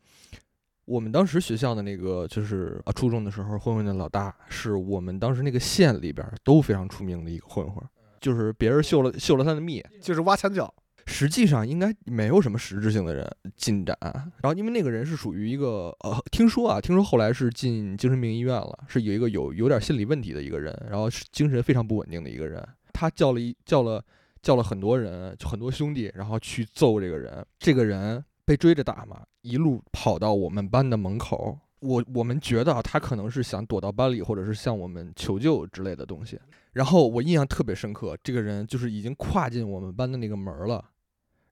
[0.91, 7.81] 我们当时学校的那个就是啊初中的时候混混的老大，是我们当时那个县里边儿都非常出名的一个混混，
[8.19, 10.73] 就是别人秀了秀了他的蜜，就是挖墙脚，
[11.05, 13.25] 实际上应该没有什么实质性的人
[13.55, 13.97] 进展。
[14.03, 22.61] 然后因为那个人是属于一个呃，听说啊，听说后来是进精神病医院了，是有一个有有点心理问题的一个人，然后是精神非常不稳定的一个人。
[22.91, 24.03] 他叫了一叫了
[24.41, 27.45] 叫了很多人，就很多兄弟，然后去揍这个人。
[27.57, 31.57] 这个人被追着打嘛，一路跑到我们班的门口。
[31.79, 36.39] 我我们觉得啊，他可能是想躲到班里，或者是向我们求救之类的东西。
[36.73, 40.83] 然后我印象特别深刻，这个人就是已经跨进我们班的那个门儿了。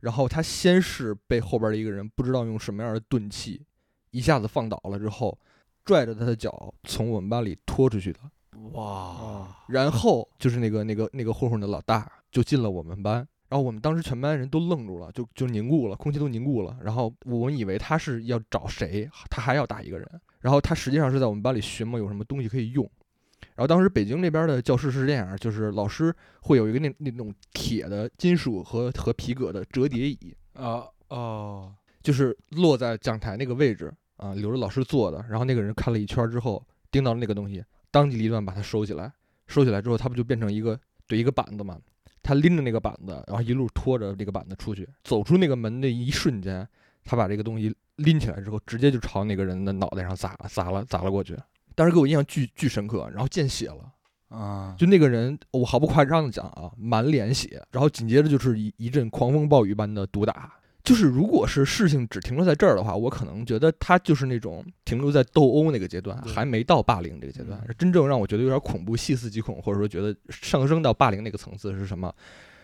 [0.02, 3.66] 然后他先是被后边的一个人不知道用什么样的钝器
[4.12, 5.38] 一下子放倒了之后，
[5.84, 8.20] 拽着他的脚从我们班里拖出去的。
[8.74, 16.78] 哇，然后就是那个那个那个混混的老大就进了我们班，然后我们当时全班人都愣住了，就就凝固了，空气都凝固了。
[16.84, 20.08] 然后我们以为他是要找谁，他还要打一个人，
[20.39, 22.88] 然后他实际上是在我们班里寻摸有什么东西可以用。
[23.56, 31.74] 然后当时北京那边的教室是这样，就是老师会有一个那那种铁的金属和和皮革的折叠椅，啊哦，
[32.04, 35.26] 就是落在讲台那个位置啊，留着老师坐的。
[35.28, 39.12] 然后那个人看了一圈之后，盯到了那个东西，当机立断把它收起来。
[39.47, 41.76] 收起来之后，它不就变成一个对一个板子嘛？
[42.30, 44.88] 他拎着那个板子，然后一路拖着这个板子出去。
[45.03, 46.67] 走出那个门的一瞬间，
[47.03, 51.36] 他把这个东西拎起来之后，直接就朝那个人的脑袋上砸砸了砸了过去。
[51.73, 53.91] 当时给我印象巨巨深刻，然后见血了。
[54.27, 60.53] 啊，就那个人，我毫不夸张的讲啊，满脸血，然后紧接着就是一一阵狂风暴雨般的毒打。
[60.90, 67.64] 就是如果是事情只停留在这儿的话，我可能觉得他就是那种停留在斗殴那个阶段，还没到霸凌这个阶段。
[67.78, 72.12] 真正让我觉得有点恐怖、细思极恐，或者说觉得上升到霸凌那个层次是什么？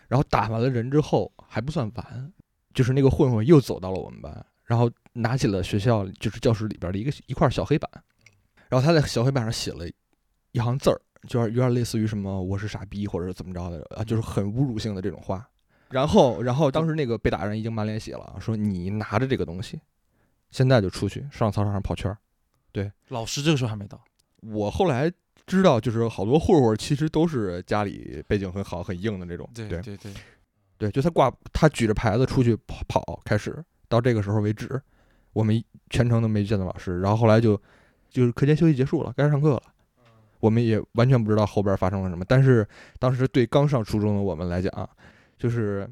[0.07, 2.33] 然后打完了人之后还不算完，
[2.73, 7.87] 就是那个混混又走到了我们班，然后拿起了学校就是教室里边的一个一块小黑板，
[8.69, 9.87] 然后他在小黑板上写了
[10.51, 15.47] 一行字儿，就是有点类似于什么“我是傻逼”或者怎么着的啊，就是很侮辱性的这种话。
[15.89, 19.79] 然后，然后当时那个被打人已经满脸血了，说你拿着这个东西，
[20.51, 22.17] 现在就出去上操场上跑圈儿。
[22.71, 23.97] 对老师这个时候还没到，
[24.41, 25.09] 我后来
[25.47, 29.49] 知道，就是好多混混其实都是家里背景很好、很硬的那种。
[29.53, 30.13] 对对对对，
[30.77, 34.81] 对，就他挂他举着牌子出去跑跑，开始到这个时候为止，
[35.31, 36.99] 我们全程都没见到老师。
[36.99, 37.55] 然后后来就
[38.09, 39.63] 就是课间休息结束了，该上课了，
[40.41, 42.25] 我们也完全不知道后边发生了什么。
[42.27, 42.67] 但是
[42.99, 44.89] 当时对刚上初中的我们来讲，
[45.37, 45.89] 就是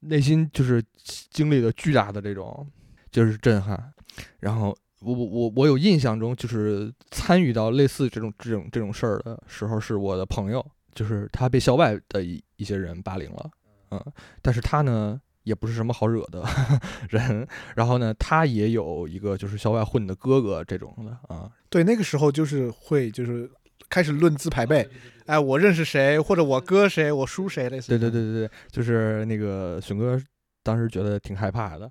[0.00, 0.82] 内心就是
[1.30, 2.66] 经历了巨大的这种
[3.10, 3.92] 就是震撼。
[4.40, 13.50] 然后我我我我有印象中就是参与到类似这种这种这种事儿的时候，是我的朋友，就是他被校外的一一些人霸凌了。
[13.90, 14.04] 嗯，
[14.42, 16.44] 但是他呢也不是什么好惹的
[17.08, 23.48] 人，然后呢，他也有一个就是校外混的哥哥这种的啊，对，那个时候就是会就是
[23.88, 24.88] 开始论资排辈，
[25.26, 27.88] 哎，我认识谁，或者我哥谁，我叔谁，类似。
[27.88, 30.20] 对对对对对，就是那个熊哥
[30.62, 31.90] 当时觉得挺害怕的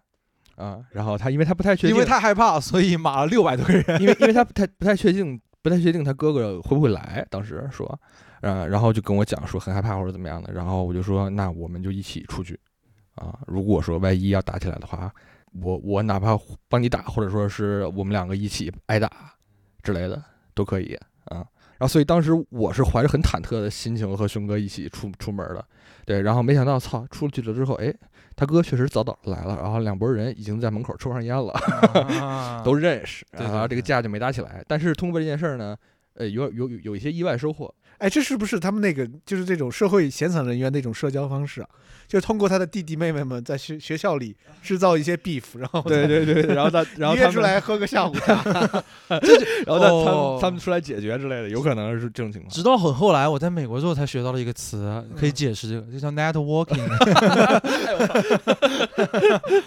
[0.55, 3.83] 啊，然后他因为他不太确定，因为太害怕，所以骂了六百多个人。
[4.01, 7.99] 因为因为他不太不太确定不太确定他哥哥会不会来，当时说，
[8.41, 12.59] 呃，然后就跟我讲说很害怕或者怎么样的，然后我就说那我们就一起出去，
[13.15, 15.11] 啊，如果说万一要打起来的话，
[15.61, 16.37] 我我哪怕
[16.69, 19.09] 帮你打，或者说是我们两个一起挨打
[19.83, 20.21] 之类的
[20.53, 21.45] 都可以啊。
[21.77, 25.65] 然后所以当时我是怀着很忐忑的心情和熊哥一起出出门的，
[26.05, 27.93] 对，然后没想到操出去了之后，哎，
[28.35, 31.51] 他哥确实早早来了，然后两拨人已经在门口抽上烟了。
[32.21, 34.63] 啊都认识，然后这个架就没打起来。
[34.67, 35.75] 但是通过这件事儿呢，
[36.13, 37.73] 呃，有有有有一些意外收获。
[38.05, 41.67] 哎，这是不是他们那个就是这种社会闲散人员的一种社交方式啊？
[42.07, 48.35] 就是通过他的弟弟妹妹们在学学校里制造一些 beef，然后对对对，然后他然后他约出来喝个下午茶。
[49.65, 52.53] 然后他他哦们他们出来解决之类的，有可能是这种情况。
[52.53, 56.85] 直到很后来，我在美国之后才学到了一个词，可以解释这个，就叫 networking。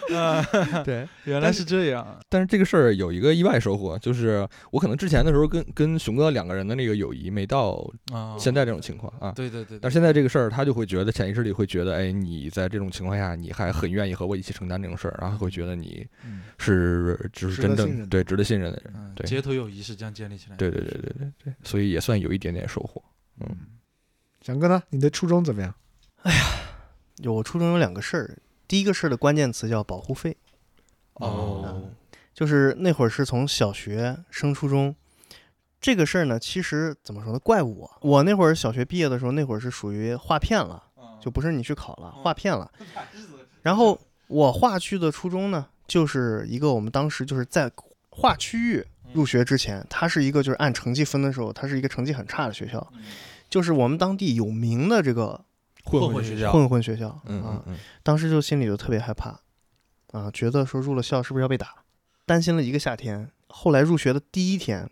[0.84, 2.06] 对，原来是这样。
[2.28, 9.30] 但是这个事儿有一个意外收获，就是我可能之前的时候跟跟熊哥两个人的那个友谊没到啊，现在这种情况啊。
[9.32, 18.92] 对对对，但现在这个事儿，他就会觉得潜意识里会觉得，哎，你在这种情况下，你还很愿意和我一起承担这种事儿，然后会觉得你嗯是就是真正对值得信任的人。
[18.96, 20.56] 嗯，对街头友谊是这样建立起来。
[20.56, 23.00] 对对对对对对，所以也算有一点点收获。
[23.40, 23.46] 嗯，
[24.42, 24.82] 翔哥呢？
[24.90, 25.72] 你的初衷怎么样？
[26.22, 26.42] 哎呀
[27.18, 30.36] 有我初中有两个事儿，第一个事儿的关键词叫保护费，
[31.14, 31.90] 哦，
[32.34, 34.94] 就是那会儿是从小学升初中，
[35.80, 40.82] 这个事儿呢，其实怎么说呢，怪我，我那会儿小学毕业的时候，那会儿是属于划片了，
[41.20, 42.70] 就不是你去考了，划片了。
[43.62, 47.70] 然后我划去的初中呢，就是一个我们当时就是在
[48.10, 52.84] 划区域入学之前，它是一个就是按成绩分的时候，它是一个成绩很差的学校，
[53.48, 55.44] 就是我们当地有名的这个
[55.84, 59.40] 混混混学校混混学校嗯嗯，当时就心里就特别害怕，
[60.10, 61.84] 啊，觉得说入了校是不是要被打，
[62.26, 63.30] 担心了一个夏天。
[63.46, 64.90] 后来入学的第一天，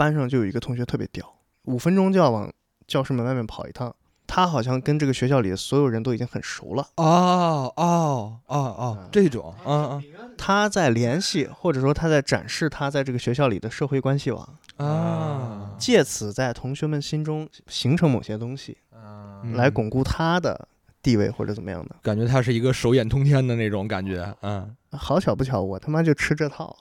[0.00, 1.30] 班上就有一个同学特别屌，
[1.64, 2.50] 五分钟就要往
[2.86, 3.94] 教室门外面跑一趟。
[4.26, 14.48] 他好像跟这个学校里的所有人都已经很熟了，哦哦哦哦，这种，嗯嗯他在联系或者说他在展示他在这个学校里的社会关系网，
[14.78, 20.66] 啊，借此在同学们心中形成某些东西，嗯来巩固他的
[21.02, 21.96] 地位或者怎么样的。
[22.00, 26.74] 感觉他是一个手眼通天的那种感觉，嗯，好巧不巧，我他妈就吃这套。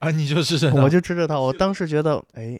[0.00, 2.58] 啊，你就是这样我就知道他，我 当时觉得，哎，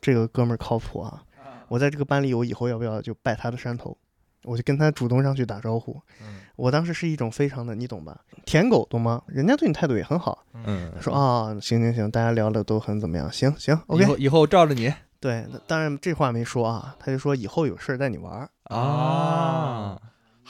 [0.00, 1.22] 这个哥们儿靠谱啊！
[1.68, 3.96] 我在这个班里，我以后要不要就拜他的山头？
[4.44, 6.00] 我就跟他主动上去打招呼。
[6.22, 8.18] 嗯我当时是一种非常的，你懂吧？
[8.44, 9.22] 舔狗懂吗？
[9.26, 10.44] 人家对你态度也很好。
[10.64, 13.30] 嗯他说啊，行行行，大家聊的都很怎么样？
[13.32, 14.04] 行行，OK。
[14.06, 18.48] 后以后照着你对，那当然这话没说啊，他就说以后有事儿带你玩儿。
[18.74, 19.96] 啊，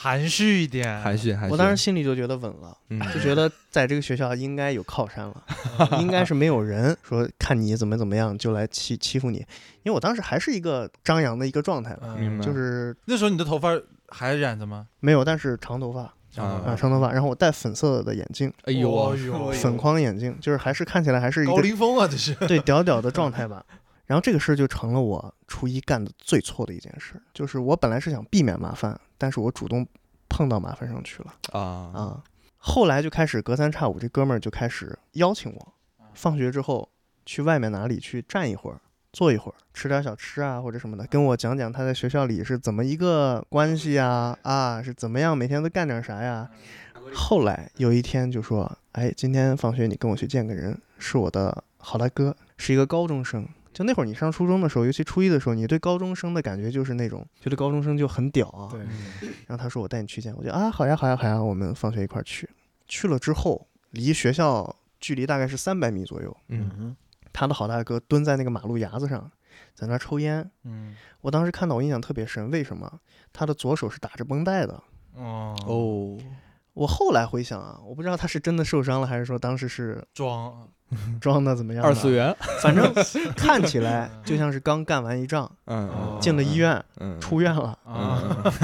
[0.01, 1.53] 含蓄一点，含蓄含蓄。
[1.53, 3.01] 我当时心里就觉得稳了，嗯。
[3.13, 5.45] 就觉得在这个学校应该有靠山了，
[6.01, 9.39] 应该是没有人说看你怎么怎么样就来欺欺负你，
[9.83, 12.41] 因为我当时还是一个张扬的一个状态吧，嗯。
[12.41, 13.77] 就是那时候你的头发
[14.09, 14.87] 还染着吗？
[15.01, 16.03] 没有，但是长头发
[16.37, 16.63] 啊。
[16.65, 19.17] 啊，长头发，然后我戴粉色的眼镜，哎呦。
[19.55, 22.35] 粉框眼镜，就是还是看起来还是一高个凌风啊，这是。
[22.47, 23.65] 对屌屌的状态吧。
[24.07, 29.87] 然后这个事儿就成了我初一干的最错的一件事，就是我本来是想避免麻烦，但是我主动
[30.29, 32.25] 碰到麻烦上去了啊啊。
[32.57, 35.75] 后来就开始隔三差五，这哥们儿就开始邀请我，
[36.15, 36.89] 放学之后
[37.27, 38.81] 去外面哪里去站一会儿，
[39.13, 46.51] 坐一会儿，吃点小吃啊或者什么的，跟我讲讲他在学校里是怎么一个关系呀，啊是怎么样每天都干点啥呀。
[47.15, 53.49] 后来有一天就说，哎，今天放学你跟我去见个人，是我的好大哥，是一个高中生。
[53.79, 58.67] 就那会儿你上初中的时候，尤其初一的时候，你对高中生的感觉就是那种觉得高中生就很屌啊。
[58.69, 58.81] 对，
[59.47, 62.51] 然后他说我带你去见，我就啊好呀好呀好呀，我们放学一块儿去。
[62.89, 66.37] 去了之后，离学校距离大概是三百米左右。
[66.49, 66.97] 嗯嗯
[67.33, 69.31] 他的好大哥蹲在那个马路牙子上，
[69.77, 70.51] 在那儿抽烟。
[70.65, 72.99] 嗯我当时看到我印象特别深，为什么？
[73.33, 74.83] 他的左手是打着绷带的。
[75.15, 76.19] 哦哦，
[76.79, 80.69] 我后来回想啊，我不知道他是真的受伤了，还是说当时是装。
[81.21, 81.89] 装的怎么样的。
[81.89, 82.91] 二次元，反正
[83.37, 85.87] 看起来就像是刚干完一仗，嗯。
[85.89, 86.19] 哦。
[86.19, 87.79] 进了医院，嗯，出院了。
[87.85, 88.55] 啊。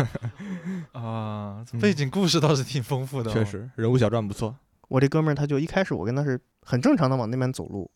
[0.92, 4.56] 啊，背景故事倒是挺丰富的哦，确实人物小传不错，
[4.88, 7.90] 我这哥们儿他就一开始我跟他是很正常的往那边走路，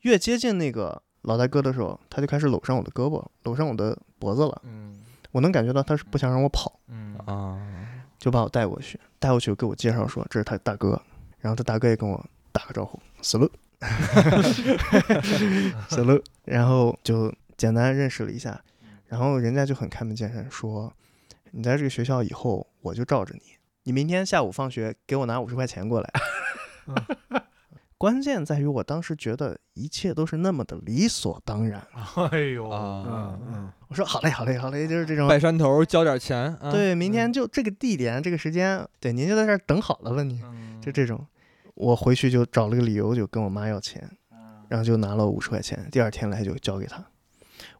[0.00, 4.60] 越接近那个老大哥的时候，他就开始搂上我的胳膊，搂上我的脖子了。
[4.64, 4.98] 嗯。
[5.30, 7.16] 我能感觉到他是不想让我跑，嗯。
[7.26, 7.56] 啊，
[8.22, 11.02] 就把我带过去，带过去给我介绍说这是他大哥，
[11.40, 13.82] 然后他大哥也跟我打个招呼，salute，salute，
[16.46, 18.62] 然后就简单认识了一下，
[19.08, 20.92] 然后人家就很开门见山说，
[21.50, 23.40] 你在这个学校以后我就罩着你，
[23.82, 26.08] 你明天下午放学给我拿五十块钱过来。
[28.02, 31.80] 关键在于我当时觉得一切都是那么的理所当然。
[32.32, 35.28] 哎呦啊嗯嗯，我说好嘞，好嘞，好嘞，就是这种。
[35.28, 41.24] 拜山头交点钱，啊，对，明天就这个地点、这个时间，对，您就在这儿等好了吧，你嗯就这种。
[41.74, 44.10] 我回去就找了个理由，就跟我妈要钱，
[44.68, 47.04] 然后就拿了五十块钱，第二天来就交给他。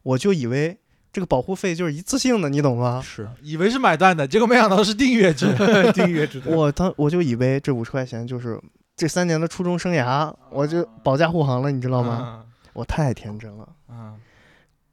[0.03, 0.79] 我就以为
[1.11, 3.01] 这个保护费就是一次性的，你懂吗？
[3.03, 5.53] 是以为是买断的，结果没想到是订阅制。
[5.91, 8.57] 订阅制的，我当我就以为这五十块钱就是
[8.95, 12.43] 这三年的初中生涯，我就保驾护航了，你知知道吗？？
[12.73, 13.67] 我太天真了。
[13.89, 14.17] 嗯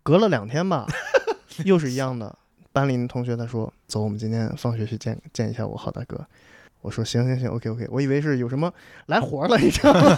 [0.02, 0.86] 隔了两天吧，
[1.64, 2.34] 又是一样的。
[2.72, 6.18] 班里的同学他说：“走，我们今天放学去见见一下我好大哥。”
[6.80, 8.72] 我说：“行行行，OK OK。”我以为是有什么
[9.06, 10.00] 来活了，你知道吗？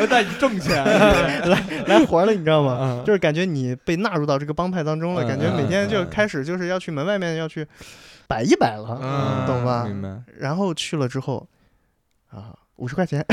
[0.00, 2.78] 我带你挣钱， 来来活了，你知道吗？
[2.80, 7.66] 嗯就是感觉你被纳入到这个帮派当中了，嗯感觉每天就开始就是要去门外面要去
[8.34, 9.84] 摆一摆了，嗯懂吧？
[9.84, 10.20] 明白。
[10.38, 11.46] 然后去了之后，
[12.30, 13.24] 啊，五十块钱，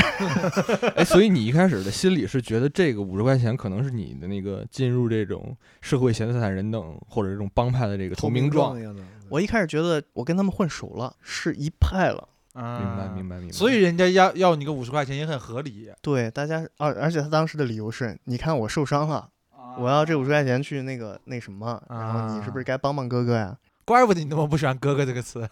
[0.94, 8.76] 哎，所以你一开始的心里是觉得这个五十块钱可能是你的那个进入这种社会闲散人等或者这种帮派的这个投名状。
[9.28, 12.28] 我一开始觉得我跟他们混熟了，是一派了。
[12.54, 13.52] 明明白，明白，明白。
[13.52, 15.90] 所以人家要要你个五十块钱也很合理。
[16.02, 19.28] 对，大家，而而且他当时的理由是，你看我受伤了，
[19.78, 23.56] 我要这五十块钱去那个那什么，然后你是不是该帮帮哥哥呀？
[23.84, 25.48] 怪不得你那么不喜欢“哥哥”这个词。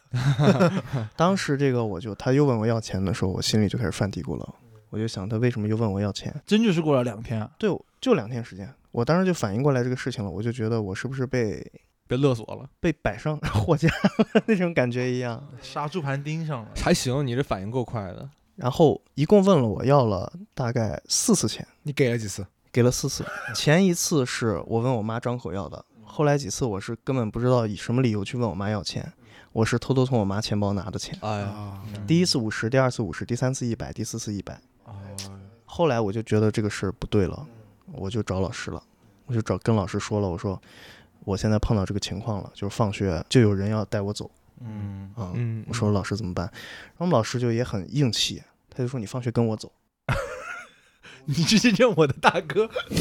[1.17, 4.55] 当时这个我就他又问我要钱的时候，我心里就开始犯嘀咕了，
[4.91, 6.35] 我就想他为什么又问我要钱？
[6.47, 7.71] 真就是过了两天，对，
[8.01, 11.65] 就两天时间，我当时就反应过来这个事情了，我就觉得我是不是被
[12.07, 13.89] 被勒索了，被摆上货架
[14.47, 15.43] 那种感觉一样。
[15.61, 16.69] 杀猪盘盯上了。
[16.77, 18.29] 还行，你这反应够快的。
[18.57, 22.47] 然后一共问了我要了大概四次钱，你给了几次？
[22.73, 23.25] 给了四次。
[23.55, 29.11] 前一次是我问我妈张口要的，后来几次我是根本不知道以什么理由去问我妈要钱，
[29.53, 31.17] 我是偷偷从我妈钱包拿的钱。
[31.23, 34.61] 哎呀，啊，第一次五十，第二次五十，第三次一百，第四次一百。
[34.85, 34.93] 哦，
[35.65, 37.47] 后来我就觉得这个事儿不对了，
[37.93, 38.83] 我就找老师了，
[39.27, 40.61] 我就找跟老师说了，我说
[41.25, 44.29] 我现在碰到这个情况了，就是放学就有人要带我走
[44.61, 46.45] 嗯，啊、嗯，我说老师怎么办？
[46.47, 49.71] 然后我们老师就也很硬气，他就说你放学跟我走。
[51.27, 52.69] 你直接认我的大哥。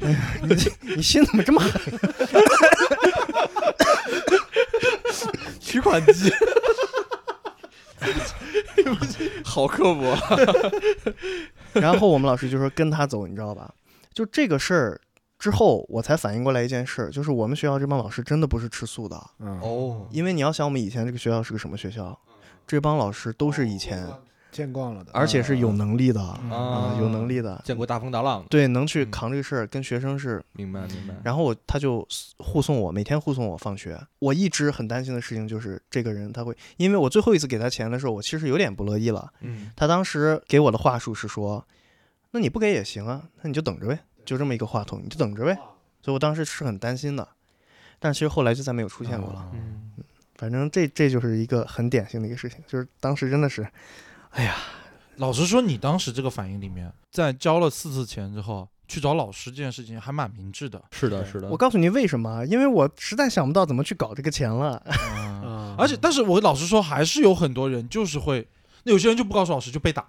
[0.00, 0.18] 哎呀
[0.96, 1.72] 你心怎么这么狠？
[5.60, 6.32] 取款机，
[9.44, 10.16] 好刻薄。
[11.72, 13.70] 然后我们老师就说跟他走，你知道吧？
[14.12, 15.00] 就这个事儿
[15.40, 22.16] 之后，我才反应过来一件事儿，就是我们学校这帮老师真的不是吃素的，嗯，哦，因为你要想我们以前这个学校是个什么学校，
[22.66, 24.06] 这帮老师都是以前，
[24.52, 25.10] 见惯了的。
[25.14, 30.44] 而且是有能力的嗯啊，有能力的，见过大风大浪的，对，能去嗯扛这个事儿，跟学生是。
[30.52, 31.14] 明白明白。
[31.24, 33.98] 然后我他就护送我，每天护送我放学。
[34.18, 39.32] 我一直很担心的事情就是这个人他会，因为我最后一次给他钱的时候，我其实有点不乐意了。
[39.40, 41.64] 嗯，他当时给我的话术是说
[42.32, 45.54] ：“那你不给也行啊，那你就等着呗，就这么一个话筒，你就等着呗。”
[46.02, 47.28] 所以我当时是很担心的，
[47.98, 49.48] 但其实后来就再没有出现过了。
[49.52, 49.92] 嗯
[50.36, 53.62] 反正这这就是一个很典型的一个事情，就是当时真的是，
[54.30, 54.56] 哎呀，
[55.16, 60.82] 老实说，你当时这个反应里面，在交了四次钱之后去找老师这件事情还蛮明智的。
[60.92, 61.50] 是的，是的。
[61.50, 62.42] 我告诉你为什么？
[62.46, 64.82] 因为我实在想不到怎么去搞这个钱了。
[64.86, 68.48] 嗯，啊， 而且，但是我老实说，还是有很多人就是会，
[68.84, 70.08] 那有些人就不告诉老师就被打，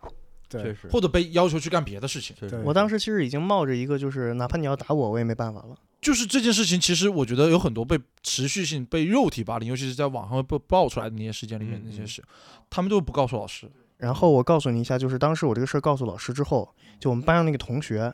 [0.51, 0.63] 对。
[0.63, 2.35] 确实，或者被要求去干别的事情。
[2.39, 2.59] 对。
[2.63, 5.75] 我当时其实已经冒着一个，就是哪怕你要打我，我也没办法了。
[6.01, 12.23] 就是这件事情，其实我觉得有很多被持续性被肉体霸凌，尤其是在网上被爆出来的那些事件里面嗯那些事，
[12.69, 13.69] 他们都不告诉老师。
[13.97, 16.67] 然后我告诉你一下，就是当时我这个事儿告诉老师之后，
[16.99, 18.11] 就我们班上那个同学，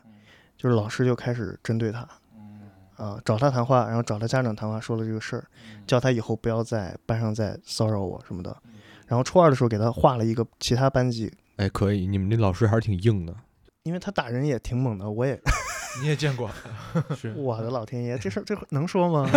[0.57, 2.05] 就是老师就开始针对他，
[2.97, 5.47] 啊，找他谈话，然后找他家长谈话，说了这个事儿，
[5.87, 8.53] 叫他以后不要在班上再骚扰我什么的。
[9.05, 13.35] 然后初二的时候给他画了一个其他班级，哎，可以，你们那老师还是挺硬的。
[13.83, 15.39] 因为他打人也挺猛的，我也
[16.01, 16.49] 你也见过
[17.15, 19.29] 是我的老天爷，这事儿这能说吗？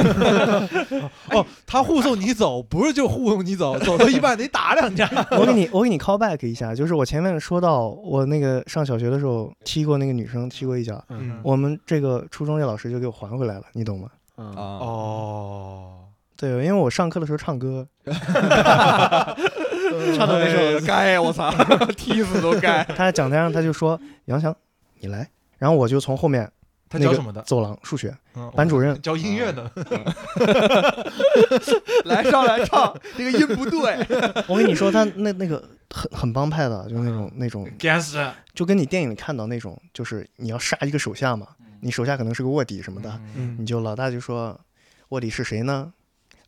[1.31, 5.09] 哦，他护送你走，不是就护送你走，走到一半得打两下。
[5.31, 14.09] 我给你我给你 call back 一下，就是我前面说到我那个上小学的时候踢过那个女生踢过一脚，嗯我们这个初中这老师就给我还回来了，你懂吗？
[14.37, 16.01] 哦，
[16.37, 17.87] 对，因为我上课的时候唱歌，
[20.17, 21.51] 差点没说该，我操，
[21.97, 22.83] 踢死都该。
[22.97, 24.55] 他在讲台上他就说杨翔
[25.01, 25.29] 你来，
[25.59, 26.51] 然后我就从后面
[26.89, 27.41] 他教什么的？
[27.43, 29.71] 走廊数学嗯 班主任教音乐的。
[32.05, 33.97] 来上来唱，那个音不对。
[34.49, 38.19] 我跟你说他那那个很很帮派的，就是那种那种干死。
[38.55, 41.47] 就跟你电影里看到那种，就是你要杀一个手下嘛，
[41.81, 44.59] 你手下可能是个卧底什么的，嗯你就老大就说
[45.11, 45.93] 卧底是谁呢？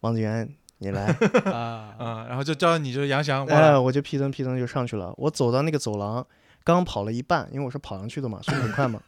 [0.00, 0.48] 王子元，
[0.82, 1.06] 你来。
[1.50, 5.14] 啊，嗯，然后就叫你就是杨翔，哎，哇，我就屁蹬屁蹬就上去了。
[5.16, 6.26] 我走到那个走廊，
[6.64, 9.00] 刚跑了一半，因为我是跑上去的嘛，速度很快嘛。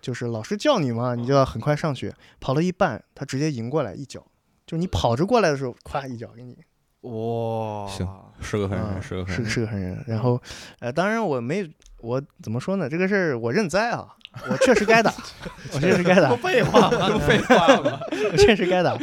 [0.00, 2.14] 就是老师叫你嘛，你就要很快上去。
[2.40, 4.24] 跑了一半，他直接迎过来一脚，
[4.66, 6.56] 就你跑着过来的时候，咵一脚给你。
[7.02, 8.08] 哇，行
[8.40, 9.50] 是个狠啊人，是个狠是人。
[9.50, 10.04] 是个狠人。
[10.06, 10.40] 然后，
[10.78, 12.88] 呃，当然我没我怎么说呢？
[12.88, 14.08] 这个事儿我认栽啊，
[14.50, 15.12] 我确实该打，
[15.72, 17.18] 我确实该打，废话吗？
[17.26, 18.00] 废话嘛。
[18.32, 18.96] 我确实该打。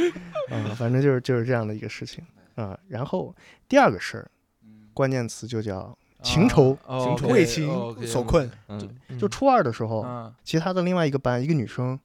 [0.49, 2.23] 啊，反正就是就是这样的一个事情
[2.55, 2.77] 啊。
[2.87, 3.35] 然后
[3.67, 4.31] 第二个事儿，
[4.93, 6.77] 关键词就叫情仇。
[6.85, 7.67] 啊情仇为情
[8.05, 8.49] 所困。
[8.67, 8.89] 嗯
[9.19, 11.99] 就初二的时候，嗯其他的另外一个班一个女生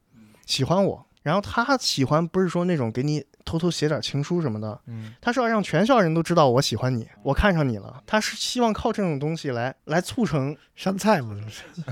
[0.47, 8.03] 喜欢我，然后她喜欢不是说那种给你偷偷写点情书什么的，嗯她是要让全校人都知道我喜欢你，我看上你了。
[8.07, 11.36] 她是希望靠这种东西来来促成， 山菜嘛，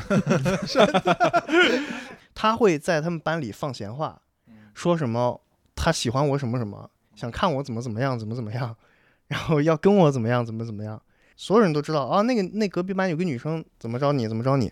[0.08, 0.78] 这是
[2.34, 5.40] 她会在他们班里放闲话，嗯说什么
[5.82, 8.76] 她喜欢我什么什么，想看我怎么怎么样怎么怎么样，
[9.28, 11.00] 然后要跟我怎么样怎么怎么样，
[11.36, 14.70] 所有人都知道啊，那个那隔壁班有个女生怎么着你怎么着你，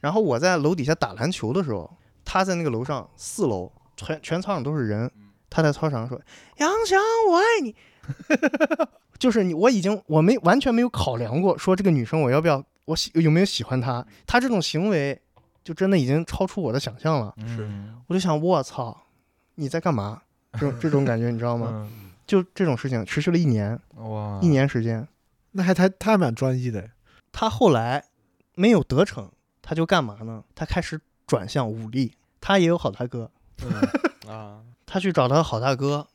[0.00, 1.90] 然后我在楼底下打篮球的时候，
[2.24, 5.10] 他在那个楼上四楼，全全操场都是人，
[5.50, 6.20] 他在操场上说
[6.58, 7.74] 杨翔我爱你，
[9.18, 15.20] 就是你我已经我没完全没有考量过说这个女生我要不要我喜有没有喜欢她，她这种行为
[15.64, 17.94] 就真的已经超出我的想象了，嗯。
[18.06, 18.96] 我就想我操
[19.56, 20.22] 你在干嘛？
[20.52, 21.88] 这种 这种感觉你知道吗？
[21.90, 25.08] 嗯就这种事情持续了一年，哇一年时间。
[25.52, 26.90] 那还他他还蛮专一的，
[27.32, 28.04] 他后来
[28.54, 29.30] 没有得逞，
[29.62, 30.44] 他就干嘛呢？
[30.54, 32.12] 他开始转向武力。
[32.38, 33.30] 他也有好大哥，
[34.28, 36.06] 啊，他去找他好大哥，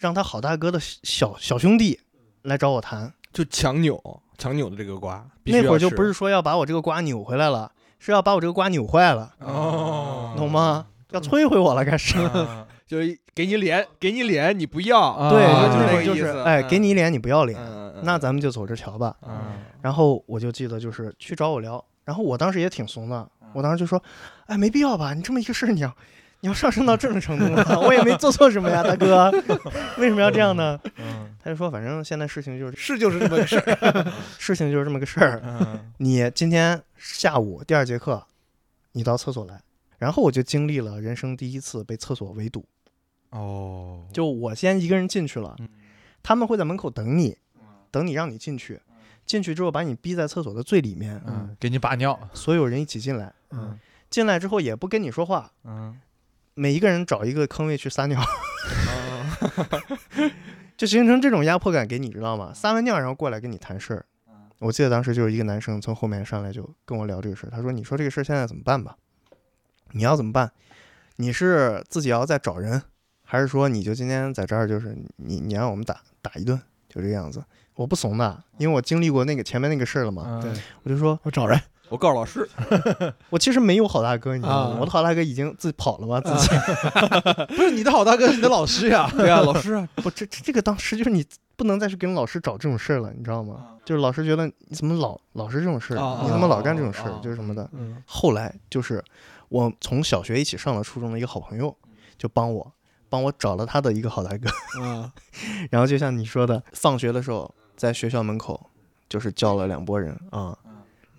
[0.00, 2.00] 让他好大哥的小小兄弟
[2.42, 3.14] 来找我谈。
[3.32, 7.70] 就强扭强扭的这个瓜，那会儿就不是说要把我这个瓜扭回来了，
[8.00, 10.88] 是要把我这个瓜扭坏了，哦，懂吗？
[11.10, 12.18] 要摧毁我了，开始。
[12.18, 16.38] 啊 就是给你脸，给你脸你不要，啊对，啊就就是，那个意思。
[16.42, 16.68] 哎，嗯。
[16.68, 17.58] 给你脸你不要脸，
[18.02, 19.16] 那咱们就走着瞧吧。
[19.22, 19.38] 嗯。
[19.80, 24.02] 然后我就记得就是去找我聊，然后我当时也挺怂的，我当时就说，
[24.46, 25.96] 哎，没必要吧，你这么一个事儿，你要
[26.42, 27.64] 你要上升到这种程度吗？
[27.80, 29.30] 我也没做错什么呀，大哥，
[29.98, 30.78] 为什么要这样呢？
[30.96, 31.34] 嗯。
[31.42, 34.12] 他就说，反正现在事情就是是就是这么个事儿。
[34.38, 35.92] 事情就是这么个事儿，嗯。
[35.98, 38.22] 你今天下午第二节课，
[38.92, 39.60] 你到厕所来。
[39.96, 42.64] 然后我就经历了人生第一次被厕所围堵，
[43.30, 45.68] 哦，就我先一个人进去了，嗯。
[46.22, 47.38] 他们会在门口等你，
[47.90, 48.80] 等你让你进去，
[49.24, 53.78] 进去之后把你逼在厕所的最里面，嗯，给你把尿，所有人一起进来，嗯，
[54.10, 55.98] 进来之后也不跟你说话，嗯。
[56.54, 58.20] 每一个人找一个坑位去撒尿，
[58.90, 60.30] 嗯
[60.76, 62.52] 就形成这种压迫感给你，知道吗？
[62.52, 64.04] 撒完尿然后过来跟你谈事儿。
[64.58, 68.98] 我记得当时就是一个男生从后面上来就跟我聊这个事儿，他说：“你说这个事儿现在怎么办吧？
[69.92, 70.52] 你要怎么办？
[71.16, 72.82] 你是自己要再找人，
[73.30, 77.40] 还是说你就今天在这儿就是你你让我们打打一顿，就这个样子？”
[77.76, 80.24] 我不怂的，因为我经历过那个前面那个事儿了嘛。
[80.26, 80.52] 嗯对
[80.82, 81.58] 我就说，我找人，
[81.88, 82.46] 我告诉老师，
[83.30, 84.74] 我其实没有好大哥，你知道吗？
[84.74, 86.48] 啊我的好大哥已经自己跑了嘛，自己、
[87.54, 91.24] 不是你的好大哥，是你的老师呀， 对呀，老师啊，不，这这这个当时就是你
[91.54, 93.68] 不能再去跟老师找这种事儿了，你知道吗？
[93.84, 97.70] 就是老师觉得你怎么老老是这种事儿，啊你怎么老干这种事儿，啊就是什么的。
[97.72, 99.02] 嗯后来就是
[99.48, 101.74] 我从小学一起上了初中的一个好朋友，
[102.18, 102.70] 就帮我
[103.10, 104.48] 帮我找了他的一个好大哥，
[104.80, 105.10] 嗯，
[105.70, 108.70] 然后就像你说的，放学的时候在学校门口
[109.08, 110.56] 就是叫了两拨人啊，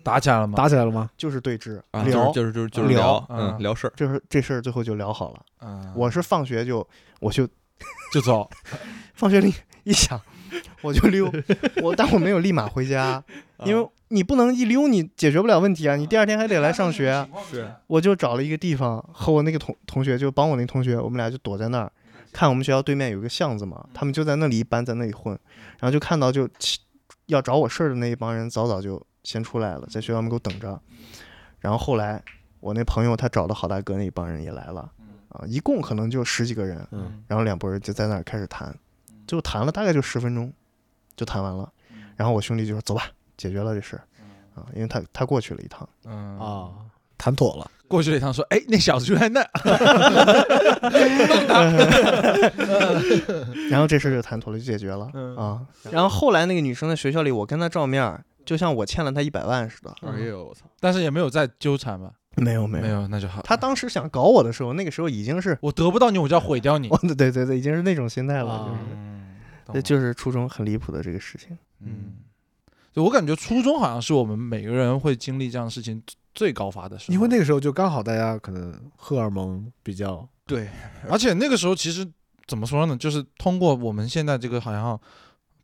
[0.02, 0.54] 打起来了吗？
[0.56, 1.08] 打起来了吗？
[1.16, 5.40] 就是对峙啊聊，就是就是就是聊聊，嗯嗯，聊事儿，就是这事儿最后就聊好了。
[5.60, 6.84] 嗯我是放学就
[7.20, 7.46] 我就
[8.12, 8.48] 就走，
[9.14, 9.52] 放学铃
[9.84, 10.20] 一响，
[10.80, 11.30] 我就溜，
[11.82, 13.22] 我但我没有立马回家，
[13.64, 17.28] 因为你不能一溜，你解决不了问题啊，你第二天还得来上学啊。
[17.50, 21.90] 是我就找了一个地方，和我那个同同学，就帮我那同学，我们俩就躲在那儿，
[22.32, 25.32] 看我们学校对面有一个巷子嘛，他们就在那里一般在那里混，
[25.78, 26.48] 然后就看到就
[27.26, 30.80] 要找我事儿的那一帮人早早就先出来了，在学校门口等着，
[31.60, 32.22] 然后后来
[32.60, 34.90] 我那朋友他找的好大哥那一帮人也来了，
[35.30, 38.76] 啊，一共可能就十几个人，嗯然后两拨人就在那儿开始谈，
[39.26, 40.52] 最后谈了大概就十分钟，
[41.16, 41.72] 就谈完了。
[42.14, 43.02] 然后我兄弟就说：“走吧，
[43.42, 44.02] 解决了这事儿。”
[44.54, 46.68] 啊，因为他他过去了一趟，嗯，啊，
[47.16, 47.70] 谈妥了。
[47.88, 49.40] 过去了一趟说，哎，那小子就在那，
[53.70, 55.60] 然后这事儿就谈妥了，就解决了嗯啊。
[55.90, 59.94] 然后后来那个女生在学校里，我跟她照面，就像我欠了她一百万似的。
[60.06, 62.12] 哎呦我操，但是也没有再纠缠吧？
[62.36, 63.40] 没有没有没，有，那就好。
[63.42, 66.88] 她当时想搞我的时候，那个时候已经是，我得不到你，我就要毁掉你。
[67.16, 68.80] 对对对，已经是那种心态了，啊就是。
[69.74, 71.56] 嗯，就是初中很离谱的这个事情。
[71.80, 72.14] 嗯，
[72.92, 76.02] 就我感觉初中好像是我们每个人会经历这样的事情
[76.34, 80.68] 最高发的时候，因为那个时候就刚好大家可能荷尔蒙比较对，
[81.08, 82.06] 而且那个时候其实
[82.46, 85.00] 怎么说呢，就是通过我们现在这个好像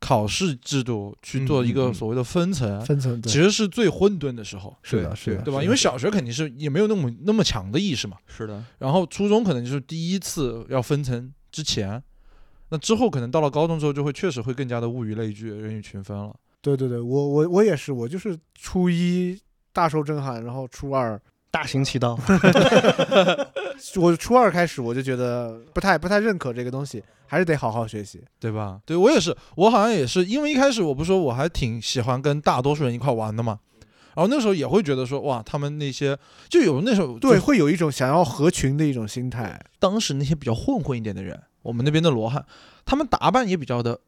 [0.01, 5.63] 考试制度去做一个所谓的分层，分层，其实是最混沌的时候，是的，是的，对吧？
[5.63, 12.03] 因为小学肯定是也没有那么那么强的意识嘛，是的，然后初中可能就是第一次要分层之前，
[12.71, 16.35] 那之后可能到了高中之后，就会确实会更加的物以类聚，人以群分了。
[16.61, 19.41] 对对对，我我我也是，我就是初一
[19.73, 22.19] 大受震撼，然后初二大行其道。
[23.97, 28.25] 我初二开始我就觉得不太不太认可这个东西，还是得好好学习。
[28.41, 28.81] 对吧？
[28.85, 33.61] 对我也是，我好像也是，因为一开始我不是说我还挺喜欢跟大多数人一块玩的嘛，
[34.17, 39.61] 然后那时候也会觉得说，哇，他们那些就有那时候对，会有一种想要合群的一种心态。
[39.79, 42.45] 当时那些比较混混一点的人，我们那边的罗汉，
[42.85, 44.01] 他们打扮也比较的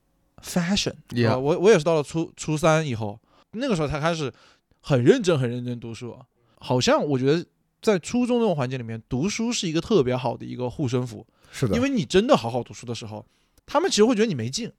[0.42, 0.94] fashion。
[1.38, 3.18] 我我也是到了初初三以后，
[3.52, 4.32] 那个时候才开始
[4.80, 6.16] 很认真很认真读书。
[6.56, 7.44] 好像我觉得
[7.80, 13.24] 在初中那种环境里面，读书是一个特别好的一个护身符，是的，因为你真的好好读书的时候，
[13.64, 14.70] 他们其实会觉得你没劲，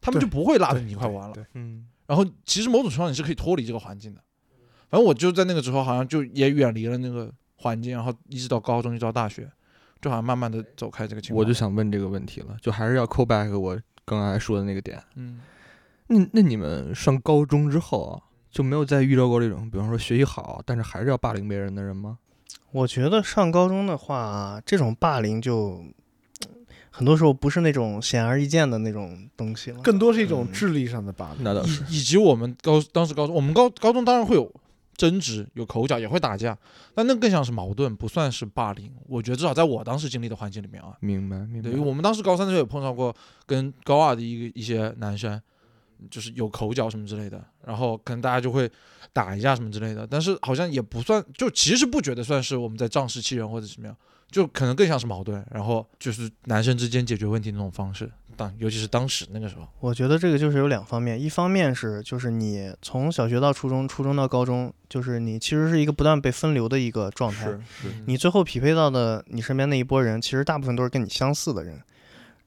[0.00, 1.36] 他们就不会拉着你一块玩了。
[1.54, 4.20] 嗯，然后其实某种程度上你是可以脱离这个环境的。
[4.88, 9.50] 反正我就在那个时候好像就也远离了那个环境，然后一直到高中，一直到大学，
[10.00, 11.38] 就好像慢慢的走开这个情况。
[11.38, 15.02] 我就想问这个问题了，就还是要 call back 我刚才说的那个点。
[15.16, 15.40] 嗯，
[16.06, 22.18] 那那你们上高中之后啊，就没有再遇到过这种，比方说学习好，但是还是要霸凌别人的人吗？
[22.70, 25.82] 我觉得上高中的话，这种霸凌就
[26.90, 29.80] 很多时候不是那种显而易见的那种东西了。
[29.80, 31.38] 更多是一种嗯智力上的霸凌。
[31.42, 34.52] 那倒是，以以及我们高当时高中，我们高高中当然会有
[34.96, 36.56] 争执、有口角，也会打架，
[36.94, 38.90] 但那更像是矛盾，不算是霸凌。
[39.06, 41.86] 我觉得至少在我当时经历的环境里面啊，明白明白对，因为。
[41.86, 43.14] 我们当时高三的时候也碰到过
[43.46, 45.40] 跟高二的一个一些男生，
[46.10, 48.70] 就是有口角什么之类的，然后可能大家就会
[49.12, 53.96] 打一架什么之类的，但是好像也不算，就其实不觉得算是我们在仗势欺人或者怎么样，
[54.30, 67.48] 就可能更像是矛盾，然后就是男生之间解决问题的那种方式，当尤其是当时那个时候，我觉得这个就是有两方面，一方面是就是你从小学到初中，初中到高中，就是你其实是一个不断被分流的一个状态。
[68.06, 71.80] 你最后匹配到的你身边那一波人，其实大部分都是跟你相似的人。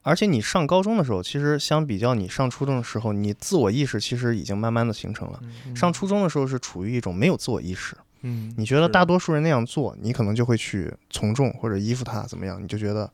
[0.02, 5.40] 而且你上高中的时候，其实相比较你上初中的时候，你自我意识其实已经慢慢的形成了。
[5.76, 13.12] 上初中的时候是处于一种没有自我意识，嗯，你觉得大多数人那样做，你可能就会去从众或者依附他怎么样，你就觉得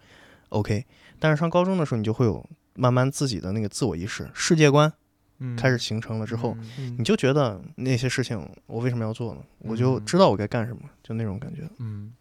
[0.49, 0.85] OK。
[1.19, 4.91] 但是上高中的时候，你就会有慢慢自己的那个自我意识、世界观
[5.39, 9.41] 嗯开始形成了之后，嗯嗯你就觉得那些事情我为什么要做呢？
[9.59, 11.67] 我就知道我该干什么，就那种感觉。
[11.79, 12.13] 嗯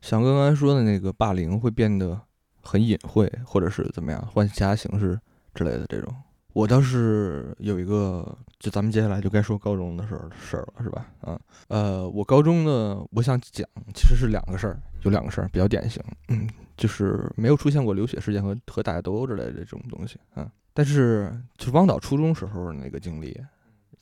[0.00, 2.20] 像刚刚说的那个霸凌会变得
[2.60, 5.18] 很隐晦，或者是怎么样，换其他形式
[5.54, 6.14] 之类的这种。
[6.52, 11.06] 我倒是有一个，就咱们接下来就该说高中的事儿事儿了，是吧？
[11.22, 20.50] 啊，呃，我高中呢，我想讲其实是两个事儿，有两个事儿比较典型，嗯，就是没有出现过流血事件和和打架斗殴之类的这种东西啊。
[20.74, 23.38] 但是就是汪导初中时候那个经历，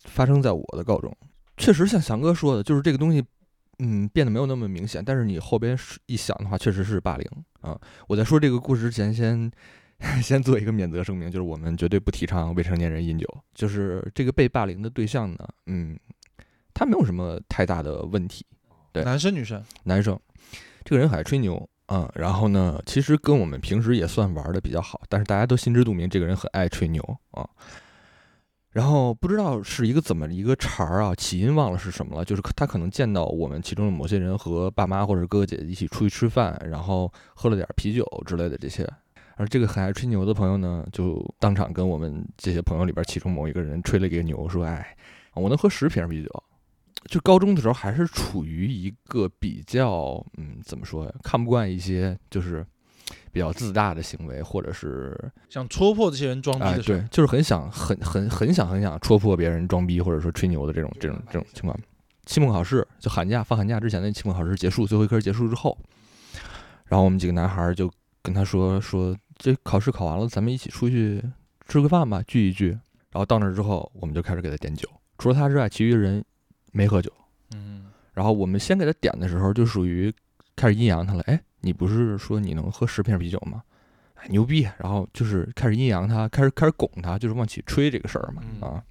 [0.05, 1.15] 发生在我的高中，
[1.57, 3.25] 确实像翔哥说的，就是这个东西
[3.81, 7.27] 嗯，变得没有那么明显，但是你后边是一想的话，确实是霸凌
[7.61, 7.77] 啊。
[8.07, 9.51] 我在说这个故事之前，先
[10.23, 13.27] 先做一个免责声明，就是我们绝对不提倡未成年人饮酒。
[13.53, 15.99] 就是这个被霸凌的对象呢，嗯，
[16.73, 18.47] 他没有什么太大的问题，
[18.93, 20.19] 对男生女生，男生，
[20.85, 27.45] 这个人很爱吹牛嗯、然后呢，其实跟我们平时也算玩的比较好，但是大家都心知肚明，这个人很爱吹牛啊。
[28.71, 38.89] 然后不知道是一个怎么一个茬儿啊，起因忘了是什么了，就是他可能见到我们其中的某些人和爸妈或者哥哥姐姐一起出去吃饭，然后喝了点啤酒之类的这些。
[39.35, 44.97] 而这个很爱吹牛的朋友呢，就当场跟我们这些朋友里边其中某一个人吹了一个牛，说：“哎，
[45.35, 46.31] 我能喝十瓶啤酒。”
[47.05, 51.13] 就高中的时候还是处于一个比较，嗯，怎么说呀？
[51.23, 52.65] 看不惯一些就是
[53.33, 55.17] 比较自大的行为，或者是
[55.49, 61.79] 想戳破这些人装逼哎，的对，就是很想很很很想很想戳破别人装逼或者说吹牛的这种这种这种情况。
[62.27, 65.77] 期末考试就寒假放寒假之前的期末考试结束，最后一科结束之后，
[66.85, 67.91] 然后我们几个男孩儿就
[68.23, 71.21] 跟他说说这考试考完了，咱们一起出去
[71.67, 72.79] 吃个饭吧，聚一聚。
[73.13, 74.89] 然后到那儿之后，我们就开始给他点酒，
[75.19, 76.25] 除了他之外，其余的人
[76.73, 77.13] 没喝酒。
[77.55, 80.13] 嗯，然后我们先给他点的时候，就属于
[80.57, 81.23] 开始阴阳他了。
[81.23, 83.63] 哎，你不是说你能喝十瓶啤酒吗？
[84.15, 84.69] 哎，牛逼！
[84.79, 88.85] 然后就是开始阴阳他，开始开始拱他，就是往起吹这个事儿嘛嗯啊。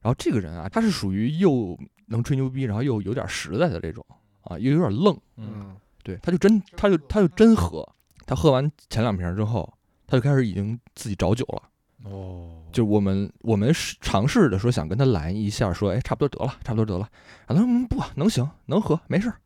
[0.00, 4.04] 然后这个人啊，他是属于又能吹牛逼，然后又有点实在的这种
[4.42, 5.16] 啊，又有点愣。
[5.36, 7.88] 嗯，对，他就真他就他就真喝。
[8.26, 9.72] 他喝完前两瓶之后，
[10.06, 11.62] 他就开始已经自己找酒了。
[12.04, 17.08] 哦，就我们我们是尝试着说想跟他拦一下，说哎差不多得了，差不多得了。
[17.46, 19.36] 然后他说嗯不能行，能喝没事儿。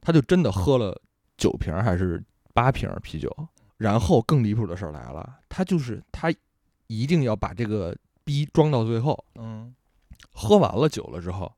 [0.00, 1.00] 他就真的喝了
[1.36, 2.22] 九瓶儿还是
[2.54, 3.30] 八瓶儿啤酒。
[3.76, 6.34] 然后更离谱的事儿来了，他就是他
[6.88, 9.24] 一定要把这个逼装到最后。
[9.36, 9.72] 嗯，
[10.32, 11.52] 喝完了酒了之后，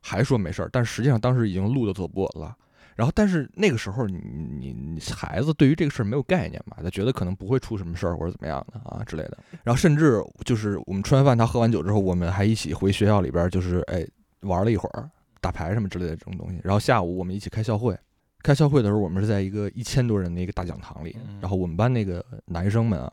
[0.00, 2.56] 还说没事儿，但实际上当时已经路都走不稳了。
[2.96, 4.18] 然后，但是那个时候你
[4.58, 9.38] 你你孩子对于这个事儿没有概念嘛，他觉得可能不会出什么事儿或者怎么样的啊之类的。
[9.62, 14.06] 然后甚至就是我们吃完饭，他喝完酒之后，我们还一起回学校里边儿就是哎
[14.40, 16.60] 玩了一会儿，打牌什么之类的这种东西。
[16.62, 17.98] 然后下午我们一起开校会，
[18.42, 23.12] 开校会的时候，我们是在一个一千多人的一个大讲堂里，嗯然后我们班那个男生们啊，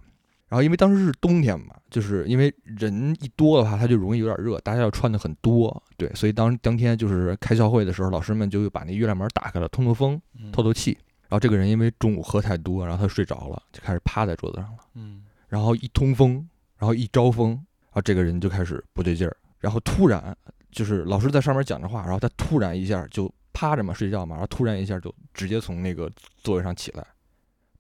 [0.52, 10.92] 然后因为当时是冬天嘛，就是因为人一多的话，它就容易有点热，大家要穿的很多，对，所以当当天就是开校会的时候，老师们就把那月亮门打开了，通通风，嗯透透气。
[11.30, 14.80] 然后这个人因为中午喝太多，然后他睡着了，就开始趴在桌子上了。
[14.96, 16.46] 嗯然后一通风，
[16.78, 20.36] 然后一招风，然后这个人就开始不对劲儿，然后突然
[20.70, 26.12] 就是老师在上面讲着话，然后他突然一下就趴着嘛睡觉嘛，然后突然一下就直接从那个
[26.44, 27.08] 座位上起来，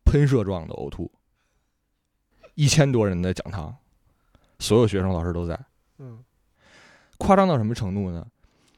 [0.05, 1.11] 喷射状的呕吐。
[2.55, 3.75] 一千多人的讲堂，
[4.59, 5.59] 所有学生老师都在，
[5.99, 6.23] 嗯，
[7.17, 8.25] 夸张到什么程度呢？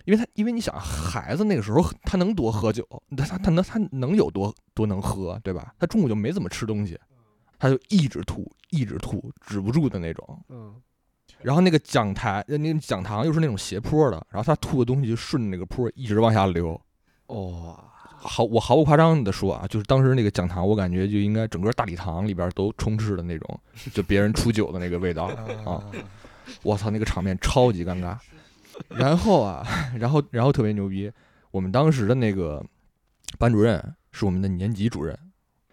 [0.06, 5.74] 因为他，因为你想，孩子那个时候他能多喝酒，他他他能他能有多多能喝，对吧？
[5.80, 7.00] 他中午就没怎么吃东西，
[7.58, 10.44] 他就一直吐，一直吐，止不住的那种。
[10.50, 10.76] 嗯，
[11.42, 16.80] 然后那个讲台，呃那个讲堂又是那种斜坡的，然后他吐的东西就顺着那个坡一直往下流。
[17.28, 17.93] 哇，
[18.24, 23.60] 毫我毫不夸张的说啊，就是当时那个讲堂，我感觉就应该整个大礼堂里边都充斥的那种，
[23.94, 25.26] 就别人出酒的那个味道。
[25.66, 25.84] 啊
[26.62, 28.18] 我操，那个场面超级尴尬。
[28.90, 29.66] 然后啊，
[29.98, 31.12] 然后然后特别牛逼，
[31.52, 32.64] 我们当时的那个
[33.38, 35.18] 班主任是我们的年级主任，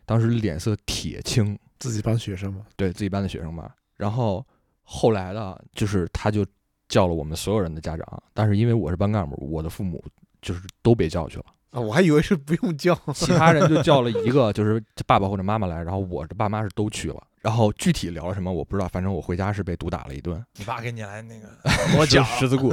[0.05, 3.75] 当时脸色铁青，自己班学生嘛，对自己班的学生吧。
[3.97, 4.47] 然后
[4.83, 6.47] 后来的，就是他就
[6.89, 10.03] 叫了我们所有人的家长，但是因为我是班干部，我的父母
[10.41, 17.23] 就是都被叫去了，啊，我还以为是不用叫， 其他人就叫了一个， 就是爸爸或者妈妈来，然后我的爸妈是都去了。
[17.41, 20.45] 然后具体聊了什么我不知道，反正我回家是被毒打了一顿。
[20.59, 21.49] 你爸给你来那个
[21.99, 22.71] 我讲十字固。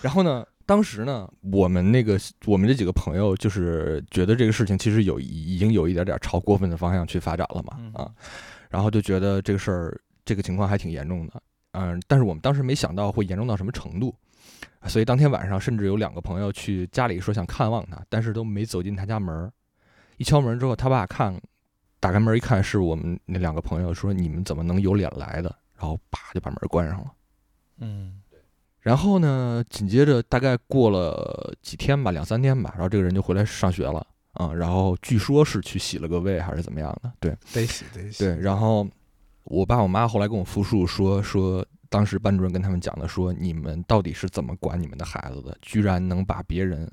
[0.00, 8.10] 然后呢，当时呢，我们那个我们这几个朋友就是觉得这个事情其实有已经有一点点朝过分的方向去发展了嘛嗯啊，
[8.70, 14.14] 然后就觉得这个事儿这个情况还挺严重的，嗯，但是我们当时没想到会严重到什么程度。
[14.86, 19.52] 所以当天晚上，甚至有两个朋友去家里说想看望他，但是都没走进他家门儿。
[20.16, 21.38] 一敲门之后，他爸看，
[22.00, 25.54] 打开门一看，是我们那两个朋友，说你们怎么能有脸来的？
[25.76, 27.12] 然后啪就把门关上了。
[27.78, 28.20] 嗯
[28.80, 38.38] 然后呢，紧接着大概过了几天吧，两三天吧，然后这个人就回来上学了啊、然后据说是去洗了个胃还是怎么样的，对得洗得洗，对。
[38.38, 38.88] 然后
[39.42, 45.56] 我爸我妈后来跟我复述说说，当时班主任跟他们讲的说，你们到底是怎么管你们的孩子的？
[45.62, 46.90] 居然能把别人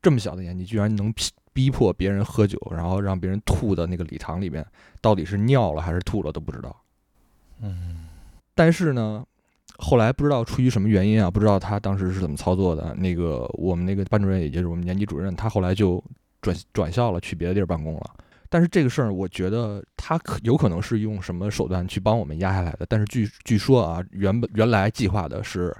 [0.00, 4.66] 这么小的年纪，居然能逼逼迫别人喝酒，然后让别人吐的那个礼堂里边，
[5.00, 6.74] 到底是尿了还是吐了都不知道。
[7.60, 8.08] 嗯
[8.54, 9.24] 但是呢，
[9.78, 12.94] 后来不知道出于什么原因啊，不知道他当时是怎么操作的。
[12.94, 16.02] 那个我们那个班主任，也就是我们年级主任，他后来就
[16.40, 18.14] 转转校了，去别的地儿办公了。
[18.52, 22.84] 但是这个事儿，我觉得他可有可能是用什么手段去帮我们压下来的。
[22.86, 25.74] 但是据据说啊，原本原来计划的是，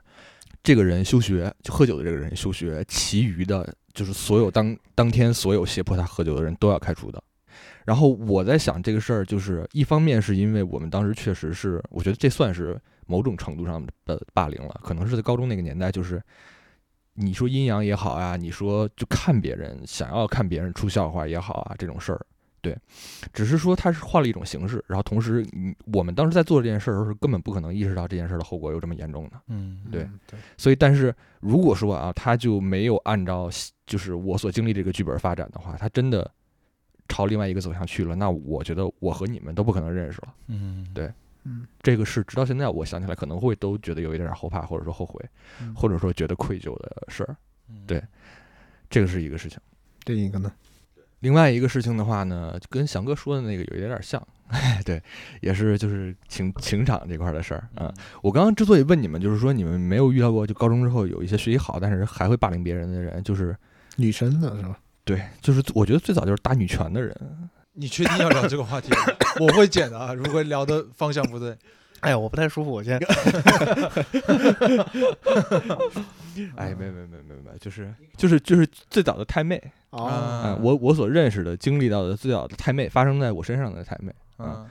[0.62, 7.22] 这个人休学，就喝酒的这个人休学，其余的就是所有当当天所有胁迫他喝酒的人都要开除的。
[7.84, 16.22] 然后我在想这个事儿，就是一方面是因为我们当时确实是，我觉得这算是某种程度上的霸凌了，可能是在高中那个年代，就是
[17.12, 22.24] 你说阴阳也好啊，你说就看别人想要看别人出笑话也好啊，这种事儿，
[22.62, 22.78] 对，
[23.32, 29.32] 只是说他是换了一种形式，然后同时，嗯，我们当时在做这件事儿的时候，根本不可能意识到这件事儿的后果有这么严重的。
[29.48, 30.08] 嗯对
[30.56, 33.50] 所以，但是如果说啊，他就没有按照
[33.84, 36.30] 就是我所经历这个剧本发展的话，他真的
[37.08, 40.32] 朝另外一个走向去了，那我觉得我和你们都不可能认识了。
[40.46, 45.20] 嗯对嗯这个是直到现在我想起来可能会都觉得有一点点后怕，或者说后悔，
[45.60, 47.36] 嗯或者说觉得愧疚的事儿。
[47.68, 48.00] 嗯对
[48.88, 49.58] 这个是一个事情。
[50.04, 50.52] 另一个呢，
[51.22, 54.20] 另外一个事情的话呢，跟翔哥说的那个有一点点像，
[54.84, 55.02] 对，
[55.40, 57.92] 也是就是情情场这块儿的事儿啊。
[58.22, 63.56] 我刚刚之所以问你们，就是说你们没有遇到过就高中之后有一些学习好，但是还会霸凌别人的人，就是
[63.96, 64.78] 女生的是吧？
[65.04, 67.16] 对，就是我觉得最早就是打女权的人。
[67.74, 68.98] 你确定要聊这个话题吗？
[69.40, 71.56] 我会剪的啊，如果聊的方向不对。
[72.02, 72.98] 哎呀，我不太舒服，我先。
[76.56, 84.66] 哎，没没没没没，就是就是就是最早的太妹哦，啊、嗯我我所认识的、经历到的最早的太妹发生在我身上的太妹啊。
[84.66, 84.68] 嗯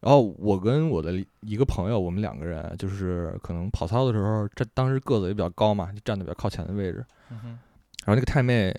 [0.00, 7.04] 然后我跟我的一个朋友，我们两个人就是可能跑操的时候，这当时个子也比较高嘛，就站的比较靠前的位置。
[7.30, 7.58] 嗯
[8.04, 8.72] 然后那个太妹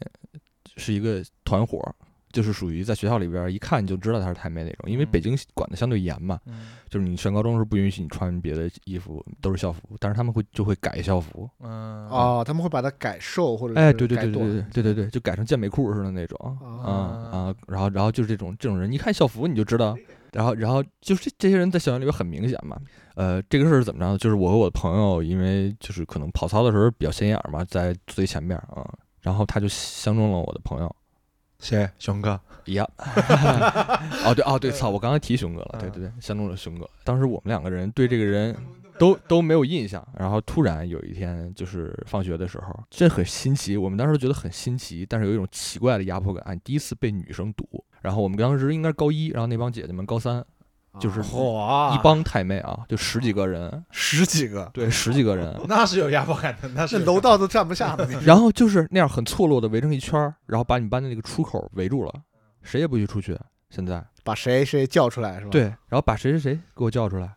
[0.77, 1.77] 是一个团伙，
[2.31, 11.49] 就是属于在学校里边一看就知道她是台妹那种，因为嗯北京管的相对严嘛，嗯就是你上高中是不允许你穿别的衣服，都是校服，但是他们会就会改校服。
[11.59, 16.91] 嗯哦，他们会把它改瘦或者哎，是对对对对对对对对，就改成健美裤似的那种啊啊
[17.31, 19.97] 啊，然后然后就是这种这种人，一看校服你就知道，
[20.31, 22.77] 然后然后就是这这些人在校园里边很明显嘛。
[23.15, 24.17] 呃，这个事儿是怎么着呢？
[24.17, 28.87] 就是我和我的朋友，因为就是可能跑操的时候比较显眼嘛，在最前面啊，
[29.21, 30.95] 然后他就相中了我的朋友。
[31.59, 31.89] 谁？
[31.99, 32.39] 熊哥。
[32.65, 32.87] 呀，
[34.25, 34.91] 哦对哦对，操！
[34.91, 36.87] 我刚才提熊哥了，对对对，相中了熊哥。
[37.03, 38.55] 当时我们两个人对这个人
[38.99, 47.65] 都都没有印象，然后突然有一天就是放学的时候，这很新奇，我们当时觉得很新奇，但是有一种奇怪的压迫感，第一次被女生堵。
[48.01, 50.45] 然后我们当时应该是高一，然后那帮姐姐们高三，
[50.99, 58.21] 就是哇，一帮太妹啊，就十几个人，十几个，对，十几个人， 那是有压迫感的，那是楼道都站不下的那种。
[58.23, 62.13] 然后就是那样很错落的围成一圈儿，然后把你们班的那个出口围住了，
[62.61, 63.37] 谁也不许出去。
[63.69, 65.51] 现在把谁谁叫出来是吧？
[65.51, 67.29] 对，然后把谁谁谁给我叫出来，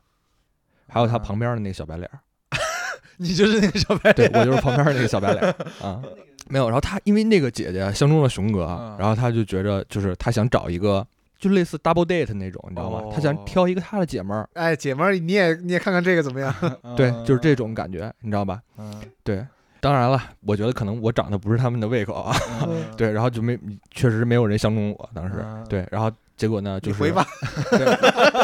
[0.88, 2.18] 还有他旁边的那个小白脸儿，
[3.18, 6.02] 你就是那个小白 脸对我就是旁边那个小白脸儿啊。
[6.48, 11.06] 没有，然后他因为那个姐姐相中了熊哥，嗯然后他就觉着就是他想找一个
[11.43, 13.03] 就类似 double date 那种，你知道吗？
[13.12, 16.55] 他想哦挑一个他的姐们儿，哎，姐们儿，你也你也看看这个怎么样？
[16.97, 18.61] 对，就是这种感觉，你知道吧？
[18.78, 18.95] 嗯。
[19.24, 19.45] 对，
[19.80, 22.32] 当然了，我觉得可能我长得不是他们的胃口啊，
[22.68, 23.59] 嗯 对，然后就没
[23.90, 27.26] 确实没有人相中我当时，嗯对，然后结果呢就是你回吧，
[27.72, 27.78] 对，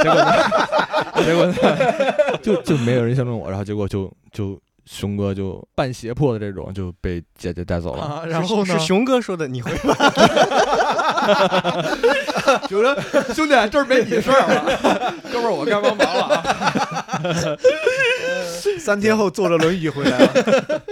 [0.02, 0.32] 结果呢，
[1.24, 1.54] 结果呢，
[2.42, 8.02] 就就没有人相中我，然后结果就就熊哥就半胁迫的这种就被姐姐带走了。
[8.02, 8.86] 啊，然后呢是？
[8.86, 9.94] 熊哥说的，你回吧。
[12.68, 12.94] 就说
[13.34, 17.56] 兄弟，这儿没你事儿了， 哥们儿，我该帮忙了啊。
[18.78, 20.82] 三天后坐着轮椅回来了。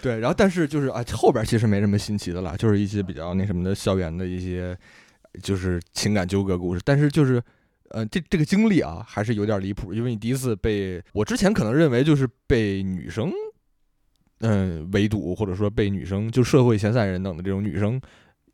[0.00, 4.76] 对，然后但是就是啊，后边其实没什么新奇的了，就是一些比较那什么的校园的一些
[5.42, 7.42] 就是情感纠葛故事，但是就是。
[7.90, 13.32] 呃，这这个经历啊，还是有点离谱，因为你第一次被我之前可能认为就是被女生，
[14.40, 17.98] 嗯、围堵，或者说被女生就社会闲散人等的这种女生，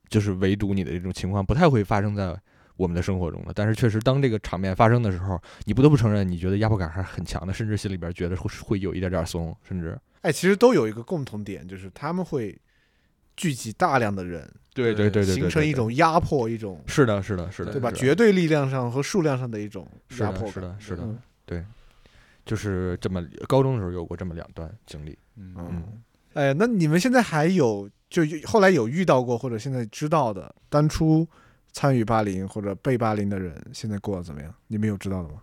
[0.09, 2.36] 就是围堵你的这种情况，不太会发生在
[2.76, 3.52] 我们的生活中了。
[3.55, 12.57] 但是确实，当这个场面发生的时候，你不得不承认，你觉得压迫感还是很强的，甚至心里边觉得会会有一点点松，甚至哎，其实都有一个共同点，就是他们会
[13.36, 17.90] 聚集大量的人，对对对对，形成一种压迫，一种是的，是的，是的，对吧？
[17.92, 19.86] 绝对力量上和数量上的一种，
[20.20, 20.52] 压迫感。
[20.52, 21.09] 是的，是的，
[21.44, 21.64] 对
[22.46, 25.18] 就是这么高中的时候有过这么两段经历。
[25.36, 26.02] 嗯嗯，
[26.35, 31.26] 哎，那你们现在还有就后来有遇到过或者现在知道的当初
[31.72, 34.55] 参与霸凌或者被霸凌的人，现在过得怎么样？
[34.68, 35.41] 你们有知道的吗？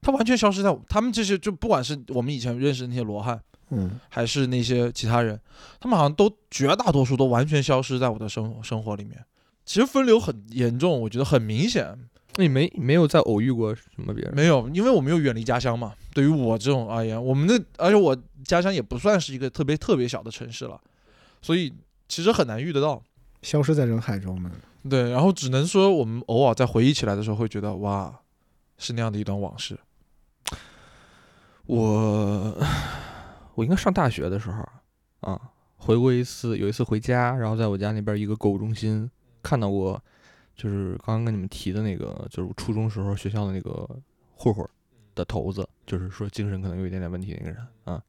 [0.00, 5.40] 他完全消失在他们这些，就不管是我们以前认识的那些罗汉，嗯，还是那些其他人，
[5.78, 9.24] 他们好像都绝大多数都完全消失在我的生生活里面。
[9.64, 11.96] 其实分流很严重，我觉得很明显。
[12.36, 14.34] 那你没没有再偶遇过什么别人？
[14.34, 15.94] 没有，因为我没有远离家乡嘛。
[16.14, 20.80] 对于我这种而言，我们的而且我家乡也不算是一个特别特别小的城市了，
[21.40, 21.72] 所以
[22.08, 23.02] 其实很难遇得到。
[23.42, 24.50] 消失在人海中呢。
[24.88, 28.20] 对，然后只能说我们偶尔在回忆起来的时候，会觉得哇，
[28.78, 29.78] 是那样的一段往事。
[31.66, 32.56] 我
[33.54, 34.64] 我应该上大学的时候
[35.20, 35.40] 啊，
[35.76, 39.10] 回过一次，有一次回家，然后在我家那边一个购物中心
[39.42, 40.02] 看到过，
[40.62, 43.88] 就是刚刚跟你们提的那个，就是初中时候学校的那个
[44.36, 44.64] 混混
[45.12, 48.00] 的头子，就是说精神可能有一点点问题那个人啊。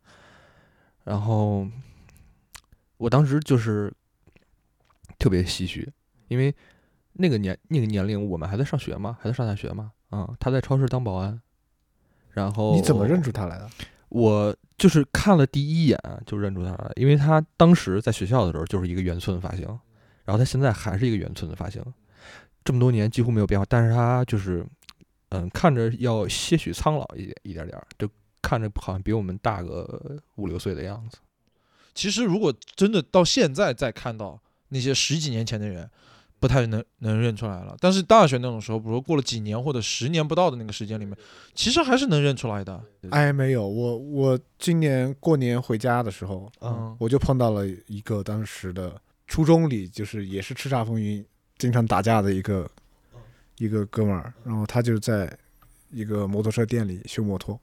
[1.04, 1.68] 然后
[2.98, 3.92] 我当时就是
[5.18, 5.92] 特别唏嘘，
[6.28, 6.54] 因为
[7.14, 11.42] 那个年那个年龄我们还在上学嘛，还在上大学嘛，啊，他在超市当保安。
[12.30, 13.68] 然后你怎么认出他来的？
[14.10, 19.66] 我就是看了第一眼就认出他了，因为他当时在学校的时候就是一个圆寸发型，
[20.24, 21.84] 然后他现在还是一个圆寸的发型，
[22.64, 24.66] 这么多年几乎没有变化，但是他就是，
[25.30, 28.10] 嗯，看着要些许苍老一点一点点儿，就
[28.42, 31.18] 看着好像比我们大个五六岁的样子。
[31.94, 34.40] 其实如果真的到现在再看到
[34.70, 35.90] 那些十几年前的人，
[36.40, 37.76] 不太能能认出来了。
[37.80, 41.16] 但是大学那种时候，比如说过了几年或者十年不到的那个时间里面，
[41.54, 42.84] 其实还是能认出来的。
[43.12, 51.24] 哎，没有，我我今年过年回家的时候，嗯，我就碰到了一个当时的初中里，就是也是叱咤风云、
[51.64, 52.70] 经常打架的一个
[53.58, 55.34] 一个哥们儿，然后他就在
[55.92, 57.58] 一个摩托车店里修摩托，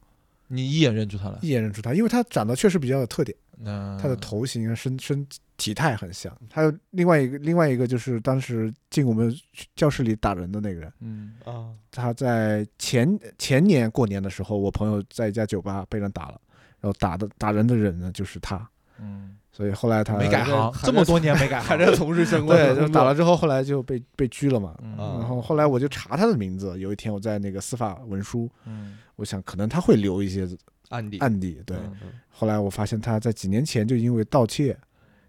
[0.49, 1.39] 你一眼认出他来。
[1.43, 5.27] 一眼认出他，因为他长得确实比较有特点，嗯他的头型啊、身身
[5.59, 6.35] 体态很像。
[6.51, 9.39] 还有另外一个，另外一个就是当时进我们
[9.77, 11.35] 教室里打人的那个人，嗯。
[11.45, 16.41] 啊，他在前前年过年的时候，我朋友在一家酒吧被人打了，
[16.81, 18.67] 然后打的打人的人呢就是他，
[18.99, 24.75] 嗯，所以后来他没改行，这么多年没改 行，还在从事相关对，就打了之后，后来就被被拘了嘛。
[24.97, 30.49] 然后后来我就查他的名字，有一天我在那个司法文书，嗯，我想可能他会留一些
[30.89, 31.63] 案底，案底。
[31.67, 34.75] 对，嗯嗯后来我发现他在几年前就因为盗窃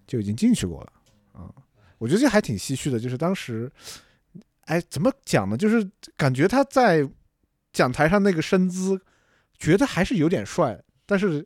[0.08, 0.94] 就已经进去过了。
[1.34, 1.52] 啊、
[1.98, 3.70] 我觉得这还挺唏嘘的，就是当时，
[4.62, 5.58] 哎，怎么讲呢？
[5.58, 5.86] 就是
[6.16, 7.06] 感觉他在
[7.74, 8.98] 讲台上那个身姿，
[9.58, 11.46] 觉得还是有点帅，但是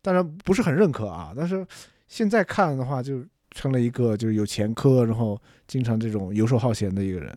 [0.00, 1.32] 当然不是很认可啊。
[1.36, 1.66] 但是
[2.10, 7.32] 现在看的话就，成了一个就是有前科，然后经常这种游手好闲的一个人，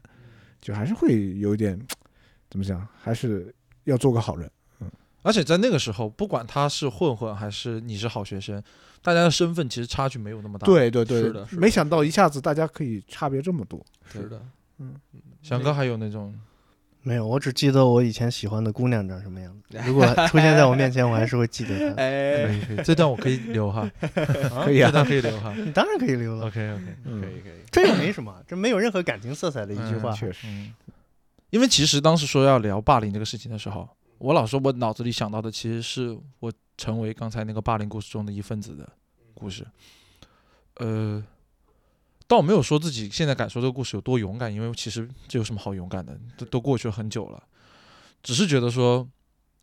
[0.59, 1.79] 就还是会有一点
[2.49, 4.49] 怎么讲，还是要做个好人。
[4.79, 4.91] 嗯。
[5.21, 8.61] 而且在那个时候，不管他是混混还是你是好学生，
[9.03, 11.61] 大家的身份其实差距没有那么大。，对对对，是的是的。
[11.61, 13.79] 没想到一下子大家可以差别这么多。
[14.11, 14.43] 是的，
[14.79, 14.95] 嗯。
[15.43, 16.33] 翔哥还有那种，
[17.03, 19.77] 没有，我只记得我以前喜欢的姑娘长什么样子。
[19.85, 21.93] 如果出现在我面前，我还是会记得她。
[21.95, 23.89] 可哎，以可以，这段我可以留哈，
[24.63, 25.53] 可以啊这段可以留哈。
[25.53, 30.11] 你当然可以留了，OK OK，嗯可以可以，这也没什么，这没有任何感情色彩的一句话。
[30.13, 30.73] 确实，嗯，
[31.49, 38.87] 因为其实当时说要聊霸凌这个事情的时候，我老说我脑子里想到的其实是我成为刚才那个霸凌故事中的一份子的
[39.33, 39.65] 故事。
[40.77, 41.23] 呃，
[42.27, 46.17] 但我没有说自己现在敢说这个故事有多勇敢，因为其实这有什么好勇敢的？
[46.37, 47.43] 都都过去了很久了，
[48.21, 49.07] 只是觉得说，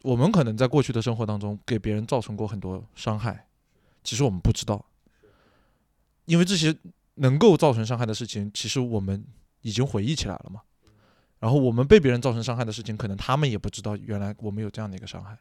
[0.03, 3.47] 我们可能在过去的生活当中给别人造成过很多伤害，
[4.05, 4.85] 其实我们不知道，
[6.27, 6.77] 因为这些
[7.15, 9.24] 能够造成伤害的事情，其实我们
[9.62, 10.61] 已经回忆起来了嘛。
[11.39, 15.37] 然后我们被别人造成伤害的事情，可能他们也不知道，原来我们有这样的一个伤害。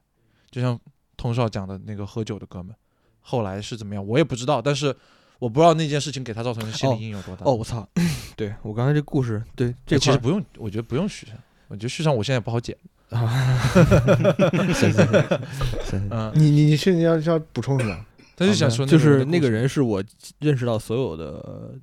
[0.50, 0.80] 就像
[1.18, 2.74] 通少讲的那个喝酒的哥们，
[3.20, 4.62] 后来是怎么样，我也不知道。
[4.62, 4.96] 但是
[5.40, 7.46] 我不知道那件事情给他造成的心理阴影有多大。
[7.46, 7.88] 哦，我操，
[8.38, 11.36] 对我刚才这故事，对这其实不用，我觉得不用续上。
[11.70, 12.78] 我觉得续上我现在也不好剪。
[13.10, 15.42] 行行行
[15.84, 18.06] 行，嗯，你你你现在要要补充什么？
[18.36, 20.04] 他就想说就是那个人是我
[20.40, 21.74] 认识到所有的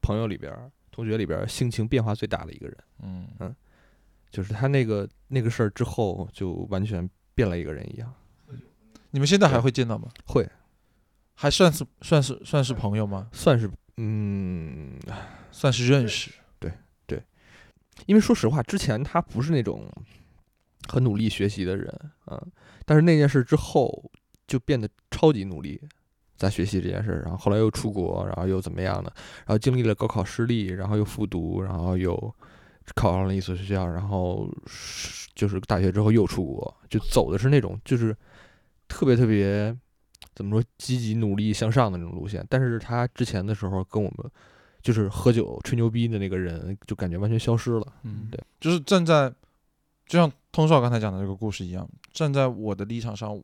[0.00, 3.54] 朋友里边儿、同学里边儿性情变化最大的一个人，嗯
[4.30, 8.12] 就是他那个那个事儿之后，就完全变了一个人一样。
[9.10, 10.08] 你们现在还会见到吗？
[10.26, 10.46] 会
[11.36, 13.28] 还算是算是算是朋友吗？
[13.30, 14.98] 算是嗯，
[15.52, 16.30] 算是认识。
[16.58, 16.72] 对
[17.06, 17.22] 对
[18.06, 19.86] 因为说实话，之前他不是那种
[20.88, 21.88] 很努力学习的人
[22.24, 22.42] 啊，
[22.84, 24.10] 但是那件事之后
[24.46, 25.80] 就变得超级努力，
[26.36, 29.10] 在学习这件事儿，然后后来又出国，然后又怎么样呢？
[29.38, 32.34] 然后经历了高考失利，然后又复读，然后又
[32.94, 38.16] 考上了一所学校，然后是就是大学之后又出国，就走的是那种就是
[38.88, 39.76] 特别特别
[40.36, 42.46] 怎么说积极努力向上的那种路线。
[42.48, 44.30] 但是他之前的时候跟我们
[44.80, 47.92] 就是喝酒吹牛逼的那个人，就感觉完全消失了。
[48.04, 49.28] 嗯，对，就是站在，
[50.06, 53.42] 就像通少刚才讲的这个故事一样，站在我的立场上，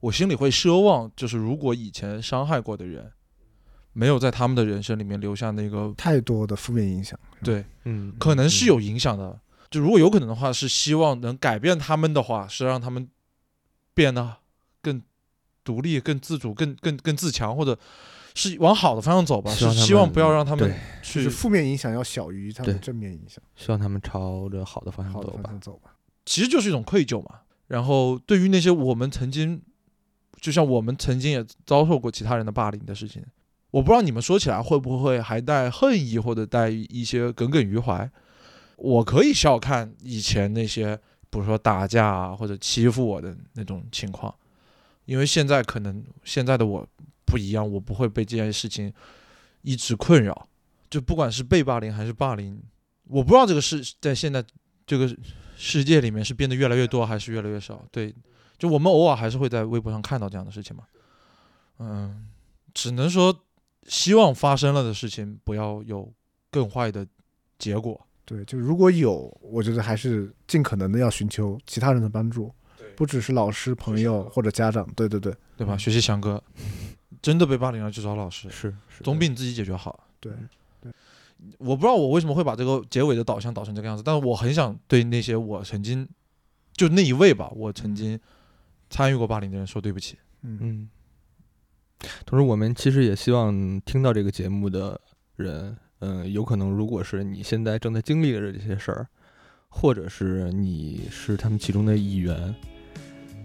[0.00, 3.12] 我心里会奢望，就是如果以前伤害过的人，
[3.92, 7.18] 没有在他们的人生里面留下那个，太多的负面影响。
[7.42, 9.38] 对，嗯，可能是有影响的。
[9.70, 13.06] 就如果有可能的话，是希望能改变他们的话，是让他们
[13.92, 14.36] 变得
[14.80, 15.02] 更
[15.68, 17.78] 独立、更自主、更更更自强，或者
[18.34, 19.50] 是往好的方向走吧。
[19.52, 25.60] 希望是希望不要让他们去是负面影响要小于它的正面影响，希望他们朝着好的方向走吧好的方向。
[25.60, 25.94] 走吧。
[26.24, 27.40] 其实就是一种愧疚嘛。
[27.66, 29.60] 然后对于那些我们曾经，
[30.40, 33.22] 就像我们曾经也遭受过其他人的霸凌的事情，
[33.70, 38.10] 我不知道你们说起来会不会还带恨意或者带一些耿耿于怀。
[38.76, 40.96] 我可以笑看以前那些，
[41.28, 44.34] 比如说打架啊或者欺负我的那种情况，
[45.08, 46.86] 因为现在可能现在的我
[47.24, 48.92] 不一样，我不会被这件事情
[49.62, 50.46] 一直困扰。
[50.90, 52.62] 就不管是被霸凌还是霸凌，
[53.04, 54.44] 我不知道这个事在现在
[54.86, 55.08] 这个
[55.56, 57.82] 世界里面是变得越来越多还是越来越少？
[57.90, 58.14] 对，
[58.58, 60.84] 就我们偶尔还是会在微博上看到这样的事情嘛。
[61.78, 62.28] 嗯，
[62.74, 63.34] 只能说
[63.84, 66.12] 希望发生了的事情不要有
[66.50, 67.06] 更坏的
[67.58, 67.98] 结果。
[68.26, 72.52] 对，就如果有，我觉得还是尽可能的要寻求其他人的帮助，
[72.98, 74.84] 不只是老师、朋友或者家长。
[74.96, 75.76] 对对对对吧？
[75.76, 76.42] 嗯学习翔哥，
[77.22, 80.08] 真的被霸凌了就找老师，是是总比你自己解决好。
[80.18, 80.32] 对
[80.80, 80.90] 对，
[81.58, 86.08] 我不知道我为什么会把这个结尾的导向导成这个样子，但是我很想对那些我曾经
[86.72, 88.18] 就那一位吧，我曾经
[88.90, 90.18] 参与过霸凌的人说对不起。
[90.42, 90.90] 嗯，嗯。
[92.26, 95.00] 同时，我们其实也希望听到这个节目的
[95.36, 99.06] 人，嗯、有可能如果是你现在正在经历的这些事儿，
[99.68, 102.54] 或者是你是他们其中的一员，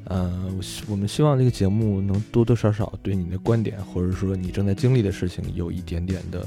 [0.06, 6.46] 嗯、我希我们希望这个节目能多多少少对你的观点，或者说你正在经历的事情有一点点的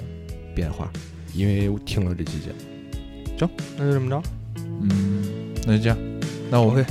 [0.54, 0.92] 变化，
[1.34, 2.56] 因为我听了这期节目。
[3.38, 4.22] 行，那就这么着。
[4.80, 5.98] 嗯，那就这样，
[6.50, 6.84] 那我 OK，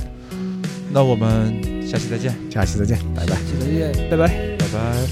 [0.92, 1.54] 那我们
[1.86, 3.34] 下期再见，下期再见，拜拜。
[3.34, 4.28] 下期再见，拜拜。
[4.58, 5.06] 拜拜。